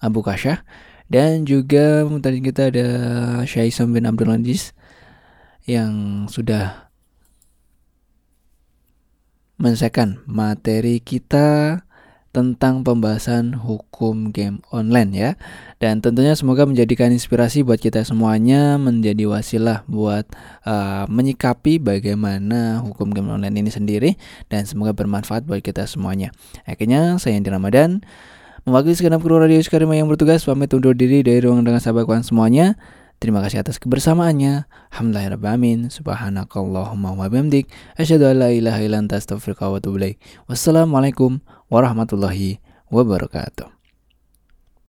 Abu 0.03 0.27
Kasyah. 0.27 0.67
Dan 1.07 1.47
juga 1.47 2.03
tadi 2.19 2.43
kita 2.43 2.75
ada 2.75 2.89
Syaisam 3.47 3.95
bin 3.95 4.11
Abdul 4.11 4.35
Aziz 4.35 4.75
Yang 5.71 5.95
sudah 6.35 6.91
menyelesaikan 9.63 10.27
materi 10.27 10.99
kita 10.99 11.79
tentang 12.35 12.83
pembahasan 12.83 13.55
hukum 13.55 14.35
game 14.35 14.59
online 14.75 15.11
ya. 15.15 15.31
Dan 15.79 16.03
tentunya 16.03 16.35
semoga 16.35 16.67
menjadikan 16.67 17.15
inspirasi 17.15 17.63
buat 17.63 17.79
kita 17.79 18.03
semuanya 18.03 18.75
menjadi 18.75 19.31
wasilah 19.31 19.87
buat 19.87 20.27
uh, 20.67 21.07
menyikapi 21.07 21.79
bagaimana 21.79 22.83
hukum 22.83 23.15
game 23.15 23.31
online 23.31 23.55
ini 23.63 23.71
sendiri 23.71 24.11
dan 24.51 24.67
semoga 24.67 24.91
bermanfaat 24.91 25.47
buat 25.47 25.63
kita 25.63 25.87
semuanya. 25.87 26.35
Akhirnya 26.67 27.15
saya 27.23 27.39
Andi 27.39 27.55
Ramadan 27.55 28.03
mewakili 28.67 28.99
segenap 28.99 29.23
kru 29.23 29.39
radio 29.39 29.61
Sekarima 29.63 29.95
yang 29.95 30.11
bertugas 30.11 30.43
pamit 30.43 30.75
undur 30.75 30.99
diri 30.99 31.23
dari 31.23 31.39
ruang 31.39 31.63
dengan 31.63 31.79
sahabat 31.79 32.27
semuanya. 32.27 32.75
Terima 33.25 33.41
kasih 33.41 33.65
atas 33.65 33.81
kebersamaannya. 33.81 34.69
Alhamdulillahirrahmanirrahim. 34.93 35.89
Subhanakallahumma 35.89 37.17
wa 37.17 37.25
bihamdik. 37.33 37.73
Asyhadu 37.97 38.29
an 38.29 38.45
la 38.45 38.53
ilaha 38.53 38.85
illa 38.85 39.01
anta 39.01 39.17
astaghfiruka 39.17 39.73
wa. 39.73 39.81
Wassalamualaikum 40.45 41.41
warahmatullahi 41.73 42.61
wabarakatuh. 42.93 43.74